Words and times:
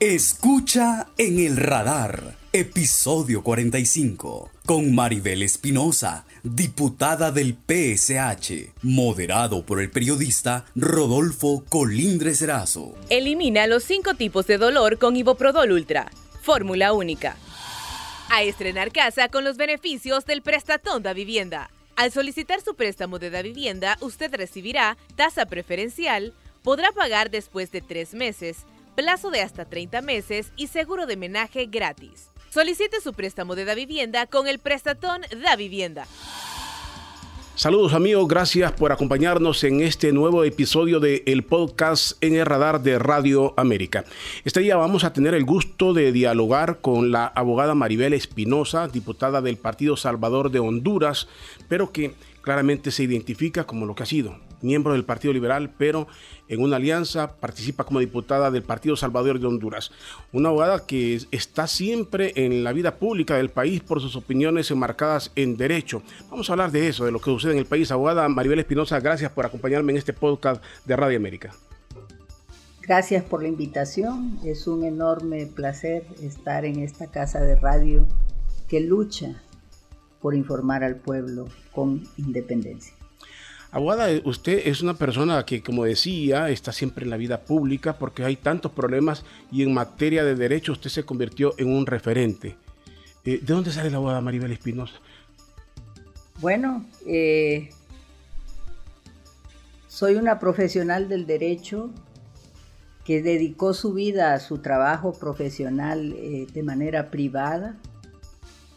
Escucha 0.00 1.08
en 1.18 1.40
el 1.40 1.56
radar, 1.56 2.36
episodio 2.52 3.42
45, 3.42 4.48
con 4.64 4.94
Maribel 4.94 5.42
Espinosa, 5.42 6.24
diputada 6.44 7.32
del 7.32 7.56
PSH, 7.56 8.74
moderado 8.82 9.66
por 9.66 9.80
el 9.80 9.90
periodista 9.90 10.66
Rodolfo 10.76 11.64
Colindres 11.68 12.40
Erazo. 12.42 12.94
Elimina 13.10 13.66
los 13.66 13.82
cinco 13.82 14.14
tipos 14.14 14.46
de 14.46 14.56
dolor 14.56 14.98
con 14.98 15.16
Iboprodol 15.16 15.72
Ultra, 15.72 16.12
fórmula 16.42 16.92
única. 16.92 17.36
A 18.30 18.44
estrenar 18.44 18.92
casa 18.92 19.28
con 19.28 19.42
los 19.42 19.56
beneficios 19.56 20.24
del 20.26 20.42
Prestatón 20.42 21.02
da 21.02 21.12
Vivienda. 21.12 21.70
Al 21.96 22.12
solicitar 22.12 22.60
su 22.60 22.76
préstamo 22.76 23.18
de 23.18 23.30
da 23.30 23.42
vivienda, 23.42 23.98
usted 24.00 24.32
recibirá 24.32 24.96
tasa 25.16 25.46
preferencial, 25.46 26.34
podrá 26.62 26.92
pagar 26.92 27.32
después 27.32 27.72
de 27.72 27.80
tres 27.80 28.14
meses, 28.14 28.58
plazo 28.98 29.30
de 29.30 29.42
hasta 29.42 29.64
30 29.64 30.02
meses 30.02 30.50
y 30.56 30.66
seguro 30.66 31.06
de 31.06 31.16
menaje 31.16 31.66
gratis. 31.66 32.30
Solicite 32.50 33.00
su 33.00 33.12
préstamo 33.12 33.54
de 33.54 33.64
da 33.64 33.76
vivienda 33.76 34.26
con 34.26 34.48
el 34.48 34.58
prestatón 34.58 35.20
da 35.40 35.54
vivienda. 35.54 36.04
Saludos 37.54 37.92
amigos, 37.92 38.26
gracias 38.26 38.72
por 38.72 38.90
acompañarnos 38.90 39.62
en 39.62 39.82
este 39.82 40.10
nuevo 40.10 40.42
episodio 40.42 40.98
de 40.98 41.22
el 41.26 41.44
podcast 41.44 42.20
en 42.24 42.34
el 42.34 42.44
radar 42.44 42.82
de 42.82 42.98
Radio 42.98 43.54
América. 43.56 44.04
Este 44.44 44.58
día 44.58 44.76
vamos 44.76 45.04
a 45.04 45.12
tener 45.12 45.32
el 45.32 45.44
gusto 45.44 45.94
de 45.94 46.10
dialogar 46.10 46.80
con 46.80 47.12
la 47.12 47.28
abogada 47.28 47.76
Maribel 47.76 48.14
Espinosa, 48.14 48.88
diputada 48.88 49.40
del 49.40 49.58
Partido 49.58 49.96
Salvador 49.96 50.50
de 50.50 50.58
Honduras, 50.58 51.28
pero 51.68 51.92
que 51.92 52.14
claramente 52.42 52.90
se 52.90 53.04
identifica 53.04 53.62
como 53.62 53.86
lo 53.86 53.94
que 53.94 54.02
ha 54.02 54.06
sido, 54.06 54.38
miembro 54.62 54.92
del 54.92 55.04
Partido 55.04 55.32
Liberal, 55.32 55.70
pero 55.76 56.08
en 56.48 56.62
una 56.62 56.76
alianza 56.76 57.36
participa 57.36 57.84
como 57.84 58.00
diputada 58.00 58.50
del 58.50 58.62
Partido 58.62 58.96
Salvador 58.96 59.38
de 59.38 59.46
Honduras. 59.46 59.90
Una 60.32 60.48
abogada 60.48 60.86
que 60.86 61.20
está 61.30 61.66
siempre 61.66 62.32
en 62.36 62.64
la 62.64 62.72
vida 62.72 62.96
pública 62.96 63.36
del 63.36 63.50
país 63.50 63.82
por 63.82 64.00
sus 64.00 64.16
opiniones 64.16 64.70
enmarcadas 64.70 65.32
en 65.36 65.56
derecho. 65.56 66.02
Vamos 66.30 66.48
a 66.48 66.52
hablar 66.54 66.70
de 66.72 66.88
eso, 66.88 67.04
de 67.04 67.12
lo 67.12 67.20
que 67.20 67.30
sucede 67.30 67.52
en 67.52 67.58
el 67.58 67.66
país. 67.66 67.90
Abogada 67.90 68.28
Maribel 68.28 68.58
Espinosa, 68.58 69.00
gracias 69.00 69.30
por 69.32 69.46
acompañarme 69.46 69.92
en 69.92 69.98
este 69.98 70.12
podcast 70.12 70.62
de 70.84 70.96
Radio 70.96 71.16
América. 71.16 71.54
Gracias 72.82 73.22
por 73.22 73.42
la 73.42 73.48
invitación. 73.48 74.38
Es 74.44 74.66
un 74.66 74.82
enorme 74.82 75.46
placer 75.46 76.06
estar 76.22 76.64
en 76.64 76.78
esta 76.78 77.08
casa 77.08 77.40
de 77.40 77.54
radio 77.54 78.06
que 78.66 78.80
lucha 78.80 79.42
por 80.22 80.34
informar 80.34 80.82
al 80.82 80.96
pueblo 80.96 81.48
con 81.72 82.02
independencia. 82.16 82.97
Abogada, 83.70 84.08
usted 84.24 84.62
es 84.66 84.80
una 84.80 84.94
persona 84.94 85.44
que, 85.44 85.62
como 85.62 85.84
decía, 85.84 86.48
está 86.48 86.72
siempre 86.72 87.04
en 87.04 87.10
la 87.10 87.18
vida 87.18 87.42
pública 87.42 87.98
porque 87.98 88.24
hay 88.24 88.36
tantos 88.36 88.72
problemas 88.72 89.24
y 89.52 89.62
en 89.62 89.74
materia 89.74 90.24
de 90.24 90.34
derecho 90.34 90.72
usted 90.72 90.88
se 90.88 91.04
convirtió 91.04 91.54
en 91.58 91.68
un 91.68 91.84
referente. 91.84 92.56
Eh, 93.24 93.40
¿De 93.42 93.52
dónde 93.54 93.70
sale 93.70 93.90
la 93.90 93.98
abogada 93.98 94.22
Maribel 94.22 94.52
Espinosa? 94.52 94.94
Bueno, 96.40 96.86
eh, 97.06 97.68
soy 99.86 100.14
una 100.14 100.38
profesional 100.38 101.08
del 101.10 101.26
derecho 101.26 101.90
que 103.04 103.20
dedicó 103.20 103.74
su 103.74 103.92
vida 103.92 104.32
a 104.32 104.40
su 104.40 104.58
trabajo 104.58 105.12
profesional 105.12 106.14
eh, 106.16 106.46
de 106.50 106.62
manera 106.62 107.10
privada, 107.10 107.76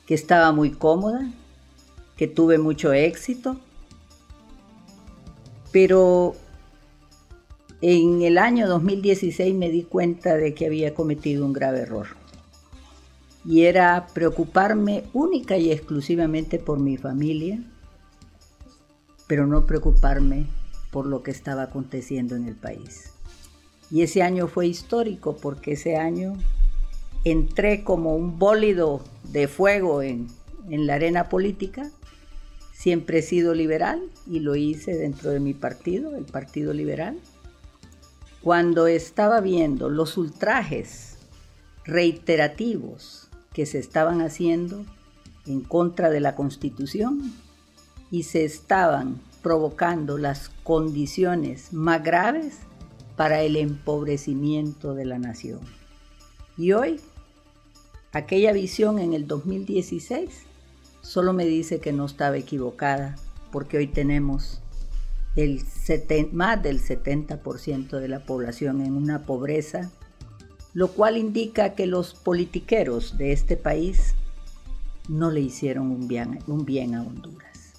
que 0.06 0.16
estaba 0.16 0.52
muy 0.52 0.72
cómoda, 0.72 1.32
que 2.18 2.28
tuve 2.28 2.58
mucho 2.58 2.92
éxito 2.92 3.58
pero 5.72 6.36
en 7.82 8.22
el 8.22 8.38
año 8.38 8.68
2016 8.68 9.56
me 9.56 9.70
di 9.70 9.84
cuenta 9.84 10.36
de 10.36 10.54
que 10.54 10.68
había 10.68 10.94
cometido 10.94 11.46
un 11.46 11.54
grave 11.54 11.80
error. 11.80 12.08
Y 13.44 13.64
era 13.64 14.08
preocuparme 14.14 15.04
única 15.14 15.58
y 15.58 15.72
exclusivamente 15.72 16.60
por 16.60 16.80
mi 16.80 16.98
familia, 16.98 17.60
pero 19.28 19.48
no 19.48 19.66
preocuparme 19.66 20.46
por 20.92 21.08
lo 21.08 21.24
que 21.24 21.32
estaba 21.32 21.64
aconteciendo 21.64 22.36
en 22.36 22.48
el 22.48 22.56
país. 22.56 23.14
Y 23.90 24.04
ese 24.04 24.22
año 24.22 24.48
fue 24.48 24.68
histórico 24.68 25.38
porque 25.38 25.74
ese 25.74 25.98
año 25.98 26.38
entré 27.24 27.84
como 27.84 28.16
un 28.16 28.38
bólido 28.38 29.02
de 29.24 29.48
fuego 29.48 30.02
en, 30.02 30.28
en 30.70 30.86
la 30.86 30.96
arena 30.96 31.30
política 31.30 31.90
Siempre 32.82 33.20
he 33.20 33.22
sido 33.22 33.54
liberal 33.54 34.02
y 34.26 34.40
lo 34.40 34.56
hice 34.56 34.98
dentro 34.98 35.30
de 35.30 35.40
mi 35.40 35.54
partido, 35.54 36.16
el 36.16 36.26
Partido 36.26 36.74
Liberal. 36.74 37.20
Cuando 38.42 38.88
estaba 38.88 39.40
viendo 39.40 39.88
los 39.88 40.18
ultrajes 40.18 41.20
reiterativos 41.86 43.30
que 43.54 43.68
se 43.68 43.78
estaban 43.78 44.22
haciendo 44.22 44.84
en 45.46 45.62
contra 45.62 46.10
de 46.10 46.22
la 46.22 46.36
Constitución 46.36 47.32
y 48.10 48.24
se 48.24 48.46
estaban 48.46 49.22
provocando 49.44 50.18
las 50.18 50.50
condiciones 50.64 51.74
más 51.74 52.04
graves 52.04 52.62
para 53.16 53.44
el 53.44 53.58
empobrecimiento 53.58 54.96
de 54.96 55.06
la 55.06 55.20
nación. 55.20 55.60
Y 56.58 56.72
hoy, 56.72 57.00
aquella 58.12 58.54
visión 58.54 58.98
en 58.98 59.14
el 59.14 59.28
2016 59.28 60.48
solo 61.02 61.34
me 61.34 61.46
dice 61.46 61.80
que 61.80 61.94
no 61.94 62.06
estaba 62.06 62.38
equivocada, 62.38 63.16
porque 63.52 63.78
hoy 63.78 63.88
tenemos 63.88 64.62
más 66.32 66.62
del 66.62 66.82
70% 66.82 68.00
de 68.00 68.08
la 68.08 68.20
población 68.26 68.82
en 68.82 68.96
una 68.96 69.26
pobreza, 69.26 69.92
lo 70.74 70.90
cual 70.90 71.18
indica 71.18 71.74
que 71.74 71.86
los 71.86 72.14
politiqueros 72.14 73.18
de 73.18 73.32
este 73.32 73.58
país 73.58 74.16
no 75.08 75.32
le 75.32 75.42
hicieron 75.42 75.92
un 75.92 76.08
bien 76.66 76.96
a 76.96 77.02
Honduras. 77.02 77.74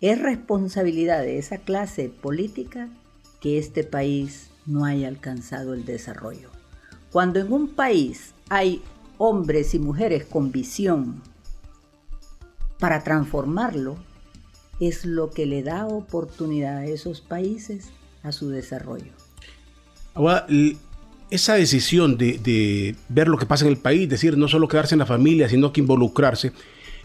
Es 0.00 0.20
responsabilidad 0.20 1.22
de 1.22 1.38
esa 1.38 1.58
clase 1.58 2.08
política 2.08 2.88
que 3.40 3.58
este 3.58 3.84
país 3.84 4.50
no 4.66 4.84
haya 4.84 5.08
alcanzado 5.08 5.74
el 5.74 5.84
desarrollo. 5.84 6.50
Cuando 7.12 7.38
en 7.40 7.52
un 7.52 7.68
país 7.68 8.34
hay 8.48 8.82
hombres 9.18 9.74
y 9.74 9.78
mujeres 9.78 10.24
con 10.24 10.50
visión, 10.50 11.22
para 12.84 13.02
transformarlo 13.02 13.96
es 14.78 15.06
lo 15.06 15.30
que 15.30 15.46
le 15.46 15.62
da 15.62 15.86
oportunidad 15.86 16.76
a 16.76 16.84
esos 16.84 17.22
países 17.22 17.92
a 18.22 18.30
su 18.30 18.50
desarrollo. 18.50 19.10
Ahora, 20.12 20.46
esa 21.30 21.54
decisión 21.54 22.18
de, 22.18 22.94
ver 23.08 23.28
lo 23.28 23.38
que 23.38 23.46
pasa 23.46 23.64
en 23.64 23.70
el 23.70 23.78
país, 23.78 24.06
decir 24.06 24.36
no 24.36 24.48
solo 24.48 24.68
quedarse 24.68 24.94
en 24.94 24.98
la 24.98 25.06
familia, 25.06 25.48
sino 25.48 25.72
que 25.72 25.80
involucrarse, 25.80 26.48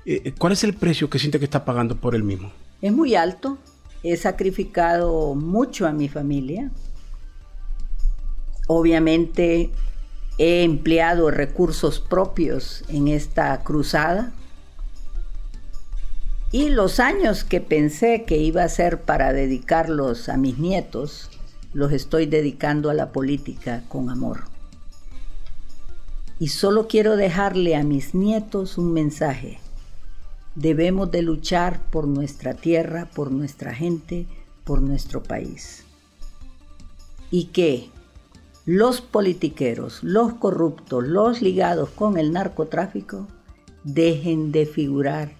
eh, 0.06 0.22
eh, 0.25 0.34
¿cuál 0.38 0.51
es 0.51 0.66
el 0.66 0.73
precio 0.73 1.09
que 1.09 1.17
siente 1.17 1.40
que 1.40 1.45
está 1.45 1.63
pagando 1.63 1.96
por 1.96 2.13
él 2.13 2.25
mismo? 2.25 2.51
Es 2.81 2.91
muy 2.91 3.16
alto. 3.16 3.57
He 4.03 4.17
sacrificado 4.17 5.34
mucho 5.34 5.88
a 5.88 5.94
mi 5.94 6.09
familia. 6.09 6.72
Obviamente 8.67 9.69
he 10.38 10.63
empleado 10.63 11.31
recursos 11.31 12.01
propios 12.01 12.84
en 12.90 13.07
esta 13.07 13.63
cruzada 13.63 14.34
y 16.51 16.69
los 16.69 16.99
años 16.99 17.43
que 17.43 17.61
pensé 17.61 18.23
que 18.23 18.37
iba 18.37 18.63
a 18.63 18.69
ser 18.69 19.01
para 19.01 19.33
dedicarlos 19.33 20.29
a 20.29 20.37
mis 20.37 20.57
nietos, 20.57 21.29
los 21.73 21.91
estoy 21.91 22.25
dedicando 22.25 22.89
a 22.89 22.95
la 22.95 23.11
política 23.11 23.83
con 23.87 24.09
amor. 24.09 24.45
Y 26.39 26.47
solo 26.47 26.87
quiero 26.87 27.17
dejarle 27.17 27.75
a 27.75 27.83
mis 27.83 28.15
nietos 28.15 28.79
un 28.79 28.93
mensaje. 28.93 29.59
Debemos 30.55 31.11
de 31.11 31.21
luchar 31.21 31.81
por 31.91 32.07
nuestra 32.07 32.55
tierra, 32.55 33.07
por 33.13 33.31
nuestra 33.31 33.75
gente, 33.75 34.25
por 34.63 34.81
nuestro 34.81 35.21
país. 35.21 35.83
Y 37.29 37.45
que 37.45 37.89
los 38.66 39.01
politiqueros, 39.01 40.03
los 40.03 40.33
corruptos, 40.33 41.07
los 41.07 41.43
ligados 41.43 41.90
con 41.90 42.17
el 42.17 42.31
narcotráfico, 42.31 43.28
dejen 43.84 44.52
de 44.52 44.66
figurar 44.66 45.39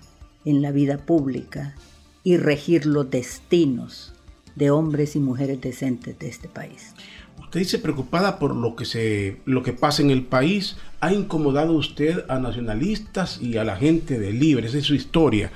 en 0.50 0.62
la 0.62 0.72
vida 0.72 0.98
pública 0.98 1.76
y 2.24 2.38
regir 2.38 2.86
los 2.86 3.10
destinos 3.10 4.14
de 4.56 4.72
hombres 4.72 5.16
y 5.16 5.20
mujeres 5.20 5.62
decentes 5.62 6.18
de 6.20 6.28
este 6.28 6.48
país. 6.48 6.94
Usted 7.40 7.62
dice 7.62 7.80
preocupada 7.80 8.38
por 8.38 8.56
lo 8.56 8.76
que 8.76 8.86
se 8.86 9.38
lo 9.46 9.64
que 9.64 9.74
pasa 9.74 10.02
en 10.02 10.12
el 10.12 10.24
país. 10.24 10.78
¿Ha 11.00 11.14
incomodado 11.14 11.74
usted 11.74 12.26
a 12.28 12.40
nacionalistas 12.40 13.42
y 13.42 13.58
a 13.58 13.64
la 13.64 13.76
gente 13.76 14.20
de 14.20 14.34
Libre? 14.34 14.68
Esa 14.68 14.78
es 14.78 14.86
su 14.86 14.96
historia. 14.96 15.52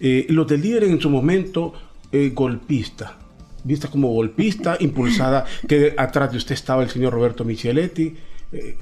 Eh, 0.00 0.26
los 0.30 0.46
de 0.46 0.58
Libre 0.58 0.88
en 0.88 1.00
su 1.00 1.10
momento 1.10 1.74
eh, 2.12 2.30
golpista, 2.34 3.18
vista 3.64 3.88
como 3.88 4.08
golpista, 4.08 4.76
impulsada, 4.80 5.44
que 5.68 5.94
atrás 5.96 6.30
de 6.30 6.38
usted 6.38 6.54
estaba 6.54 6.82
el 6.82 6.90
señor 6.90 7.12
Roberto 7.12 7.44
Micheletti. 7.44 8.14
Eh, 8.52 8.78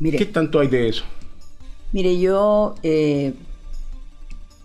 ¿Qué 0.00 0.26
tanto 0.26 0.60
hay 0.60 0.68
de 0.68 0.88
eso? 0.88 1.04
Mire, 1.92 2.18
yo 2.18 2.74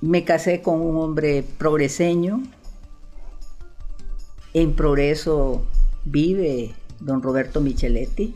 me 0.07 0.24
casé 0.24 0.62
con 0.62 0.80
un 0.80 0.95
hombre 0.95 1.44
progreseño. 1.57 2.42
En 4.54 4.74
progreso 4.74 5.65
vive 6.06 6.74
don 7.01 7.21
Roberto 7.21 7.59
Micheletti. 7.59 8.33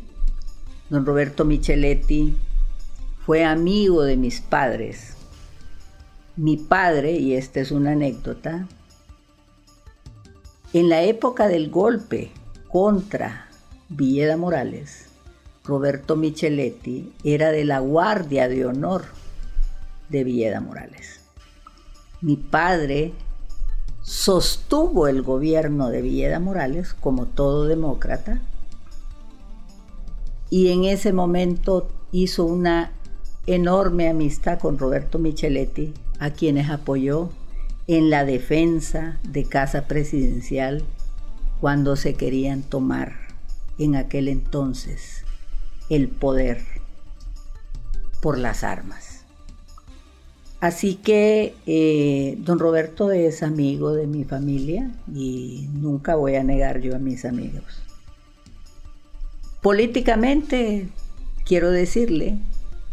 Don 0.89 1.05
Roberto 1.05 1.45
Micheletti 1.45 2.35
fue 3.25 3.45
amigo 3.45 4.03
de 4.03 4.17
mis 4.17 4.41
padres. 4.41 5.15
Mi 6.35 6.57
padre, 6.57 7.13
y 7.13 7.35
esta 7.35 7.61
es 7.61 7.71
una 7.71 7.91
anécdota, 7.91 8.67
en 10.73 10.89
la 10.89 11.03
época 11.03 11.47
del 11.47 11.69
golpe 11.69 12.31
contra 12.67 13.47
Villeda 13.87 14.35
Morales, 14.35 15.05
Roberto 15.63 16.17
Micheletti 16.17 17.13
era 17.23 17.51
de 17.51 17.63
la 17.63 17.79
Guardia 17.79 18.49
de 18.49 18.65
Honor 18.65 19.05
de 20.09 20.25
Villeda 20.25 20.59
Morales. 20.59 21.20
Mi 22.21 22.35
padre 22.35 23.13
sostuvo 24.03 25.07
el 25.07 25.23
gobierno 25.23 25.89
de 25.89 26.01
Villeda 26.01 26.39
Morales 26.39 26.93
como 26.93 27.25
todo 27.25 27.65
demócrata 27.65 28.41
y 30.51 30.69
en 30.69 30.83
ese 30.83 31.13
momento 31.13 31.89
hizo 32.11 32.45
una 32.45 32.91
enorme 33.47 34.09
amistad 34.09 34.59
con 34.59 34.77
Roberto 34.77 35.17
Micheletti, 35.17 35.93
a 36.19 36.29
quienes 36.29 36.69
apoyó 36.69 37.31
en 37.87 38.11
la 38.11 38.25
defensa 38.25 39.19
de 39.23 39.45
Casa 39.45 39.87
Presidencial 39.87 40.83
cuando 41.59 41.95
se 41.95 42.13
querían 42.13 42.61
tomar 42.61 43.13
en 43.79 43.95
aquel 43.95 44.27
entonces 44.27 45.23
el 45.89 46.07
poder 46.07 46.61
por 48.21 48.37
las 48.37 48.63
armas. 48.63 49.10
Así 50.61 50.93
que 50.93 51.55
eh, 51.65 52.37
don 52.37 52.59
Roberto 52.59 53.11
es 53.11 53.41
amigo 53.41 53.93
de 53.93 54.05
mi 54.05 54.25
familia 54.25 54.91
y 55.11 55.67
nunca 55.73 56.13
voy 56.13 56.35
a 56.35 56.43
negar 56.43 56.81
yo 56.81 56.95
a 56.95 56.99
mis 56.99 57.25
amigos. 57.25 57.81
Políticamente, 59.63 60.87
quiero 61.45 61.71
decirle, 61.71 62.37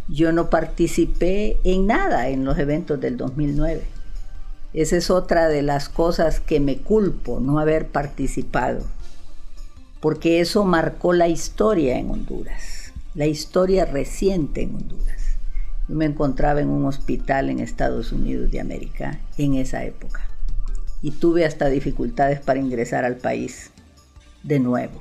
yo 0.09 0.33
no 0.33 0.49
participé 0.49 1.59
en 1.63 1.87
nada 1.87 2.31
en 2.31 2.47
los 2.47 2.59
eventos 2.59 2.99
del 3.03 3.19
2009. 3.19 3.83
Esa 4.73 4.97
es 4.97 5.11
otra 5.11 5.49
de 5.49 5.61
las 5.61 5.91
cosas 5.91 6.41
que 6.41 6.61
me 6.61 6.79
culpo, 6.79 7.39
no 7.39 7.59
haber 7.59 7.89
participado, 7.89 8.83
porque 10.01 10.41
eso 10.41 10.65
marcó 10.65 11.13
la 11.13 11.29
historia 11.29 11.99
en 11.99 12.11
Honduras, 12.11 12.95
la 13.15 13.27
historia 13.27 13.85
reciente 13.85 14.63
en 14.63 14.75
Honduras. 14.75 15.28
Yo 15.89 15.95
me 15.95 16.05
encontraba 16.05 16.61
en 16.61 16.69
un 16.69 16.85
hospital 16.85 17.49
en 17.49 17.61
Estados 17.61 18.13
Unidos 18.13 18.51
de 18.51 18.61
América 18.61 19.19
en 19.39 19.55
esa 19.55 19.85
época 19.85 20.29
y 21.01 21.13
tuve 21.13 21.45
hasta 21.45 21.69
dificultades 21.69 22.41
para 22.41 22.61
ingresar 22.61 23.05
al 23.05 23.17
país 23.17 23.71
de 24.43 24.59
nuevo. 24.59 25.01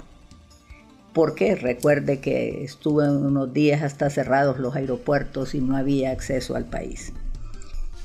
Porque 1.13 1.55
recuerde 1.55 2.19
que 2.19 2.63
estuve 2.63 3.09
unos 3.09 3.51
días 3.51 3.81
hasta 3.81 4.09
cerrados 4.09 4.59
los 4.59 4.75
aeropuertos 4.75 5.55
y 5.55 5.61
no 5.61 5.75
había 5.75 6.11
acceso 6.11 6.55
al 6.55 6.65
país. 6.65 7.11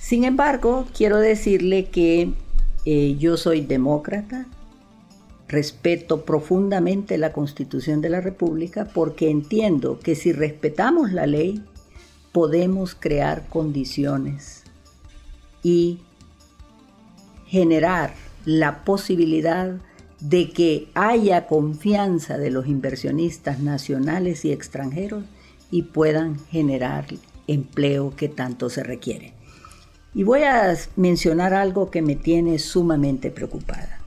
Sin 0.01 0.25
embargo, 0.25 0.87
quiero 0.97 1.19
decirle 1.19 1.87
que 1.87 2.33
eh, 2.87 3.17
yo 3.19 3.37
soy 3.37 3.61
demócrata, 3.61 4.47
respeto 5.47 6.25
profundamente 6.25 7.19
la 7.19 7.33
Constitución 7.33 8.01
de 8.01 8.09
la 8.09 8.23
República 8.23 8.89
porque 8.93 9.31
entiendo 9.31 10.01
que 10.01 10.15
si 10.15 10.33
respetamos 10.33 11.13
la 11.13 11.27
ley, 11.27 11.63
podemos 12.33 12.95
crear 12.95 13.47
condiciones 13.49 14.65
y 15.63 16.01
generar 17.47 18.15
la 18.45 18.85
posibilidad 18.85 19.77
de 20.21 20.51
que 20.51 20.89
haya 20.95 21.47
confianza 21.47 22.39
de 22.39 22.51
los 22.51 22.67
inversionistas 22.67 23.59
nacionales 23.61 24.45
y 24.45 24.53
extranjeros 24.53 25.25
y 25.71 25.83
puedan 25.83 26.39
generar 26.47 27.07
empleo 27.47 28.15
que 28.17 28.29
tanto 28.29 28.71
se 28.71 28.83
requiere. 28.83 29.35
Y 30.15 30.23
voy 30.23 30.43
a 30.43 30.75
mencionar 30.97 31.55
algo 31.55 31.91
que 31.91 32.03
me 32.03 32.17
tiene 32.17 32.59
sumamente 32.59 33.31
preocupada. 33.31 34.01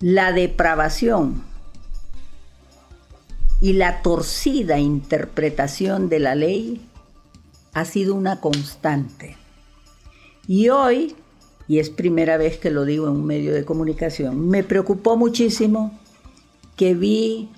La 0.00 0.32
depravación 0.32 1.42
y 3.60 3.72
la 3.72 4.02
torcida 4.02 4.78
interpretación 4.78 6.08
de 6.08 6.20
la 6.20 6.34
ley 6.34 6.86
ha 7.76 7.84
sido 7.84 8.14
una 8.14 8.40
constante. 8.40 9.36
Y 10.48 10.70
hoy, 10.70 11.14
y 11.68 11.78
es 11.78 11.90
primera 11.90 12.38
vez 12.38 12.56
que 12.56 12.70
lo 12.70 12.86
digo 12.86 13.06
en 13.06 13.16
un 13.16 13.26
medio 13.26 13.52
de 13.52 13.66
comunicación, 13.66 14.48
me 14.48 14.64
preocupó 14.64 15.18
muchísimo 15.18 15.92
que 16.74 16.94
vi 16.94 17.50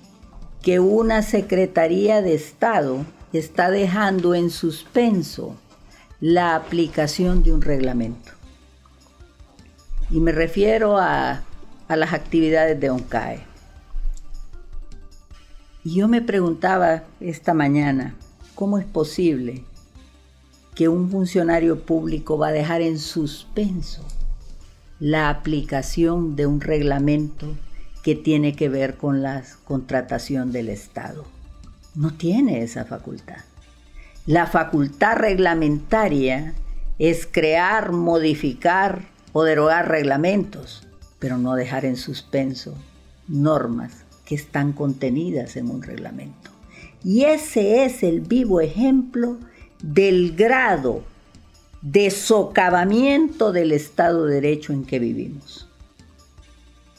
que 0.61 0.81
una 0.81 1.21
Secretaría 1.21 2.21
de 2.21 2.33
Estado 2.33 3.05
está 3.31 3.71
dejando 3.71 4.35
en 4.35 4.49
suspenso 4.49 5.55
la 6.19 6.53
aplicación 6.57 7.41
de 7.41 7.53
un 7.53 7.61
reglamento. 7.61 8.33
Y 10.11 10.19
me 10.19 10.33
refiero 10.33 10.97
a, 10.97 11.43
a 11.87 11.95
las 11.95 12.11
actividades 12.11 12.77
de 12.77 12.89
ONCAE. 12.89 13.39
Y 15.85 15.95
yo 15.95 16.09
me 16.09 16.21
preguntaba 16.21 17.03
esta 17.21 17.53
mañana, 17.53 18.15
¿cómo 18.53 18.79
es 18.79 18.85
posible 18.85 19.63
que 20.75 20.87
un 20.87 21.09
funcionario 21.09 21.81
público 21.81 22.37
va 22.37 22.49
a 22.49 22.53
dejar 22.53 22.81
en 22.81 22.99
suspenso 22.99 24.05
la 24.99 25.29
aplicación 25.29 26.35
de 26.35 26.45
un 26.45 26.61
reglamento 26.61 27.55
que 28.03 28.15
tiene 28.15 28.55
que 28.55 28.69
ver 28.69 28.97
con 28.97 29.21
la 29.21 29.43
contratación 29.65 30.51
del 30.51 30.69
Estado? 30.69 31.25
No 31.95 32.13
tiene 32.13 32.63
esa 32.63 32.85
facultad. 32.85 33.37
La 34.25 34.45
facultad 34.45 35.17
reglamentaria 35.17 36.53
es 36.99 37.27
crear, 37.29 37.91
modificar 37.91 39.03
o 39.33 39.43
derogar 39.43 39.89
reglamentos, 39.89 40.87
pero 41.17 41.37
no 41.37 41.55
dejar 41.55 41.85
en 41.85 41.95
suspenso 41.95 42.75
normas 43.27 44.05
que 44.25 44.35
están 44.35 44.73
contenidas 44.73 45.55
en 45.55 45.69
un 45.69 45.81
reglamento. 45.81 46.51
Y 47.03 47.23
ese 47.23 47.85
es 47.85 48.03
el 48.03 48.21
vivo 48.21 48.61
ejemplo 48.61 49.37
del 49.81 50.35
grado 50.35 51.03
de 51.81 52.09
socavamiento 52.11 53.51
del 53.51 53.71
Estado 53.71 54.25
de 54.25 54.35
Derecho 54.35 54.73
en 54.73 54.83
que 54.85 54.99
vivimos. 54.99 55.67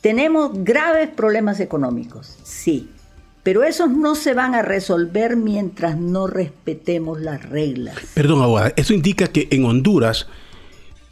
Tenemos 0.01 0.53
graves 0.65 1.11
problemas 1.11 1.61
económicos, 1.61 2.39
sí, 2.43 2.89
pero 3.43 3.65
esos 3.65 3.91
no 3.91 4.15
se 4.15 4.33
van 4.33 4.55
a 4.55 4.63
resolver 4.63 5.37
mientras 5.37 5.99
no 5.99 6.27
respetemos 6.27 7.21
las 7.21 7.47
reglas. 7.49 7.97
Perdón, 8.15 8.43
abogada, 8.43 8.73
eso 8.77 8.95
indica 8.95 9.27
que 9.27 9.49
en 9.51 9.65
Honduras 9.67 10.27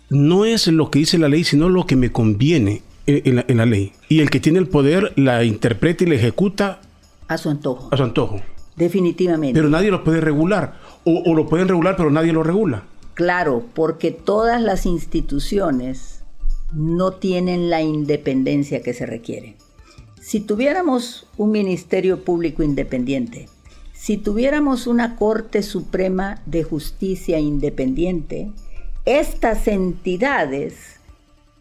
no 0.08 0.46
es 0.46 0.66
lo 0.68 0.90
que 0.90 1.00
dice 1.00 1.18
la 1.18 1.28
ley, 1.28 1.44
sino 1.44 1.68
lo 1.68 1.86
que 1.86 1.96
me 1.96 2.10
conviene 2.10 2.82
en 3.06 3.36
la, 3.36 3.44
en 3.46 3.58
la 3.58 3.66
ley. 3.66 3.92
Y 4.08 4.20
el 4.20 4.30
que 4.30 4.40
tiene 4.40 4.58
el 4.58 4.68
poder 4.68 5.12
la 5.16 5.44
interpreta 5.44 6.04
y 6.04 6.06
la 6.06 6.14
ejecuta 6.14 6.80
A 7.28 7.36
su 7.36 7.50
antojo. 7.50 7.88
a 7.90 7.96
su 7.98 8.02
antojo. 8.04 8.40
Definitivamente. 8.76 9.58
Pero 9.58 9.68
nadie 9.68 9.90
lo 9.90 10.04
puede 10.04 10.20
regular. 10.22 10.78
O, 11.10 11.34
lo 11.34 11.48
pueden 11.48 11.68
regular, 11.68 11.96
pero 11.96 12.10
nadie 12.10 12.32
lo 12.32 12.42
regula. 12.42 12.84
Claro, 13.14 13.64
porque 13.74 14.10
todas 14.10 14.60
las 14.60 14.84
instituciones 14.84 16.22
no 16.72 17.12
tienen 17.12 17.70
la 17.70 17.80
independencia 17.80 18.82
que 18.82 18.92
se 18.92 19.06
requiere. 19.06 19.56
Si 20.20 20.40
tuviéramos 20.40 21.26
un 21.38 21.50
Ministerio 21.50 22.24
Público 22.24 22.62
independiente, 22.62 23.48
si 23.94 24.18
tuviéramos 24.18 24.86
una 24.86 25.16
Corte 25.16 25.62
Suprema 25.62 26.42
de 26.46 26.62
Justicia 26.62 27.38
independiente, 27.38 28.50
estas 29.06 29.66
entidades 29.66 30.98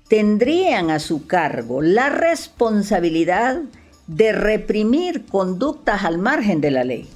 tendrían 0.08 0.92
a 0.92 1.00
su 1.00 1.26
cargo 1.26 1.82
la 1.82 2.10
responsabilidad 2.10 3.62
de 4.08 4.32
reprimir 4.32 5.26
conductas 5.26 6.04
al 6.04 6.18
margen 6.18 6.62
de 6.62 6.72
la 6.72 6.84
ley. 6.84 7.08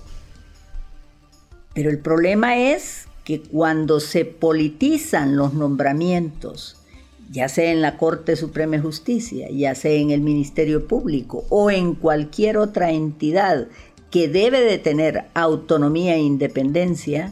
Pero 1.73 1.89
el 1.89 1.99
problema 1.99 2.57
es 2.57 3.07
que 3.23 3.41
cuando 3.41 3.99
se 3.99 4.25
politizan 4.25 5.35
los 5.35 5.53
nombramientos, 5.53 6.77
ya 7.31 7.47
sea 7.47 7.71
en 7.71 7.81
la 7.81 7.97
Corte 7.97 8.35
Suprema 8.35 8.75
de 8.75 8.81
Justicia, 8.81 9.47
ya 9.49 9.73
sea 9.73 9.93
en 9.93 10.11
el 10.11 10.21
Ministerio 10.21 10.87
Público 10.87 11.45
o 11.49 11.71
en 11.71 11.95
cualquier 11.95 12.57
otra 12.57 12.91
entidad 12.91 13.67
que 14.09 14.27
debe 14.27 14.59
de 14.59 14.77
tener 14.77 15.23
autonomía 15.33 16.15
e 16.15 16.19
independencia, 16.19 17.31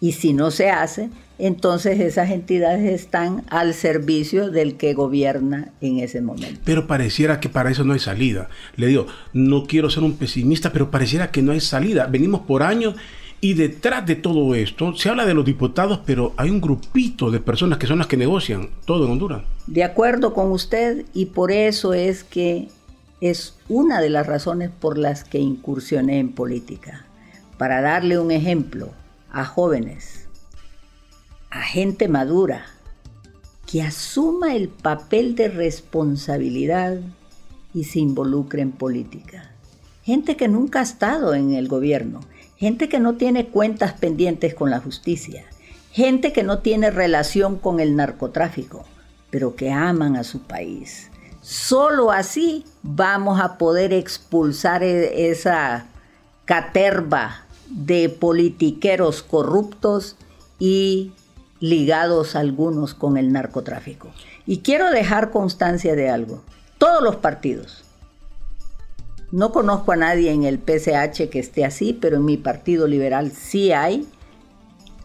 y 0.00 0.12
si 0.12 0.32
no 0.32 0.50
se 0.50 0.68
hace, 0.68 1.10
entonces 1.38 2.00
esas 2.00 2.30
entidades 2.30 2.92
están 2.92 3.44
al 3.48 3.72
servicio 3.74 4.50
del 4.50 4.76
que 4.76 4.94
gobierna 4.94 5.70
en 5.80 5.98
ese 5.98 6.20
momento. 6.20 6.60
Pero 6.64 6.86
pareciera 6.86 7.40
que 7.40 7.48
para 7.48 7.70
eso 7.70 7.84
no 7.84 7.92
hay 7.92 8.00
salida. 8.00 8.48
Le 8.76 8.88
digo, 8.88 9.06
no 9.32 9.66
quiero 9.66 9.90
ser 9.90 10.02
un 10.02 10.16
pesimista, 10.16 10.72
pero 10.72 10.90
pareciera 10.90 11.30
que 11.30 11.42
no 11.42 11.52
hay 11.52 11.60
salida. 11.60 12.06
Venimos 12.06 12.42
por 12.42 12.62
años 12.62 12.96
y 13.44 13.54
detrás 13.54 14.06
de 14.06 14.14
todo 14.14 14.54
esto 14.54 14.94
se 14.94 15.08
habla 15.08 15.26
de 15.26 15.34
los 15.34 15.44
diputados, 15.44 15.98
pero 16.06 16.32
hay 16.36 16.48
un 16.48 16.60
grupito 16.60 17.32
de 17.32 17.40
personas 17.40 17.76
que 17.76 17.88
son 17.88 17.98
las 17.98 18.06
que 18.06 18.16
negocian 18.16 18.70
todo 18.84 19.04
en 19.04 19.10
Honduras. 19.10 19.42
De 19.66 19.82
acuerdo 19.82 20.32
con 20.32 20.52
usted, 20.52 21.04
y 21.12 21.26
por 21.26 21.50
eso 21.50 21.92
es 21.92 22.22
que 22.22 22.68
es 23.20 23.56
una 23.68 24.00
de 24.00 24.10
las 24.10 24.28
razones 24.28 24.70
por 24.70 24.96
las 24.96 25.24
que 25.24 25.40
incursioné 25.40 26.20
en 26.20 26.32
política, 26.32 27.04
para 27.58 27.80
darle 27.80 28.16
un 28.16 28.30
ejemplo 28.30 28.90
a 29.32 29.44
jóvenes, 29.44 30.28
a 31.50 31.62
gente 31.62 32.06
madura, 32.06 32.66
que 33.66 33.82
asuma 33.82 34.54
el 34.54 34.68
papel 34.68 35.34
de 35.34 35.48
responsabilidad 35.48 37.00
y 37.74 37.84
se 37.84 37.98
involucre 37.98 38.62
en 38.62 38.70
política. 38.70 39.50
Gente 40.04 40.36
que 40.36 40.46
nunca 40.46 40.78
ha 40.78 40.84
estado 40.84 41.34
en 41.34 41.54
el 41.54 41.66
gobierno, 41.66 42.20
gente 42.62 42.88
que 42.88 43.00
no 43.00 43.16
tiene 43.16 43.48
cuentas 43.48 43.94
pendientes 43.94 44.54
con 44.54 44.70
la 44.70 44.78
justicia, 44.78 45.46
gente 45.90 46.32
que 46.32 46.44
no 46.44 46.60
tiene 46.60 46.92
relación 46.92 47.58
con 47.58 47.80
el 47.80 47.96
narcotráfico, 47.96 48.84
pero 49.30 49.56
que 49.56 49.72
aman 49.72 50.14
a 50.14 50.22
su 50.22 50.42
país. 50.42 51.10
Solo 51.40 52.12
así 52.12 52.64
vamos 52.84 53.40
a 53.40 53.58
poder 53.58 53.92
expulsar 53.92 54.84
e-, 54.84 55.28
esa 55.28 55.86
caterva 56.44 57.46
de 57.68 58.08
politiqueros 58.08 59.24
corruptos 59.24 60.14
y 60.60 61.10
ligados 61.58 62.36
algunos 62.36 62.94
con 62.94 63.16
el 63.16 63.32
narcotráfico. 63.32 64.12
Y 64.46 64.58
quiero 64.58 64.88
dejar 64.92 65.32
constancia 65.32 65.96
de 65.96 66.10
algo. 66.10 66.44
Todos 66.78 67.02
los 67.02 67.16
partidos. 67.16 67.82
No 69.32 69.50
conozco 69.50 69.92
a 69.92 69.96
nadie 69.96 70.30
en 70.30 70.44
el 70.44 70.58
PCH 70.58 71.30
que 71.30 71.38
esté 71.38 71.64
así, 71.64 71.96
pero 71.98 72.16
en 72.16 72.24
mi 72.26 72.36
partido 72.36 72.86
liberal 72.86 73.32
sí 73.32 73.72
hay. 73.72 74.06